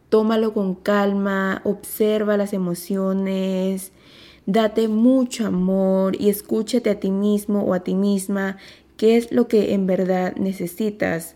Tómalo 0.08 0.52
con 0.52 0.74
calma, 0.74 1.62
observa 1.64 2.36
las 2.36 2.52
emociones, 2.52 3.92
date 4.46 4.88
mucho 4.88 5.46
amor 5.46 6.16
y 6.20 6.30
escúchate 6.30 6.90
a 6.90 6.98
ti 6.98 7.12
mismo 7.12 7.62
o 7.62 7.74
a 7.74 7.80
ti 7.80 7.94
misma 7.94 8.56
qué 8.96 9.16
es 9.16 9.30
lo 9.30 9.46
que 9.46 9.74
en 9.74 9.86
verdad 9.86 10.34
necesitas. 10.36 11.35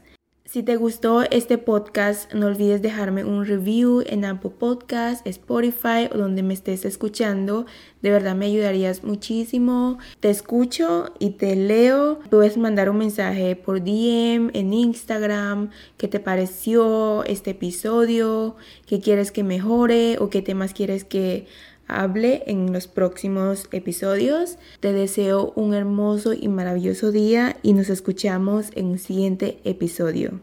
Si 0.51 0.65
te 0.65 0.75
gustó 0.75 1.23
este 1.23 1.59
podcast, 1.59 2.35
no 2.35 2.47
olvides 2.49 2.83
dejarme 2.83 3.23
un 3.23 3.47
review 3.47 4.03
en 4.05 4.25
Apple 4.25 4.51
Podcast, 4.51 5.25
Spotify 5.25 6.09
o 6.13 6.19
donde 6.19 6.43
me 6.43 6.55
estés 6.55 6.85
escuchando. 6.85 7.67
De 8.03 8.11
verdad 8.11 8.35
me 8.35 8.47
ayudarías 8.47 9.05
muchísimo. 9.05 9.99
Te 10.19 10.29
escucho 10.29 11.15
y 11.21 11.31
te 11.31 11.55
leo. 11.55 12.19
Puedes 12.31 12.57
mandar 12.57 12.91
un 12.91 12.99
mensaje 12.99 13.55
por 13.55 13.79
DM 13.79 14.51
en 14.53 14.73
Instagram. 14.73 15.71
¿Qué 15.97 16.09
te 16.09 16.19
pareció 16.19 17.23
este 17.27 17.53
episodio? 17.53 18.57
¿Qué 18.87 18.99
quieres 18.99 19.31
que 19.31 19.45
mejore? 19.45 20.17
¿O 20.19 20.31
qué 20.31 20.43
temas 20.43 20.75
quieres 20.75 21.05
que 21.05 21.47
hable 21.91 22.43
en 22.47 22.73
los 22.73 22.87
próximos 22.87 23.69
episodios. 23.73 24.57
Te 24.81 24.93
deseo 24.93 25.53
un 25.57 25.75
hermoso 25.75 26.33
y 26.33 26.49
maravilloso 26.49 27.13
día 27.13 27.57
y 27.63 27.73
nos 27.73 27.91
escuchamos 27.91 28.71
en 28.75 28.87
un 28.87 28.99
siguiente 28.99 29.61
episodio. 29.65 30.41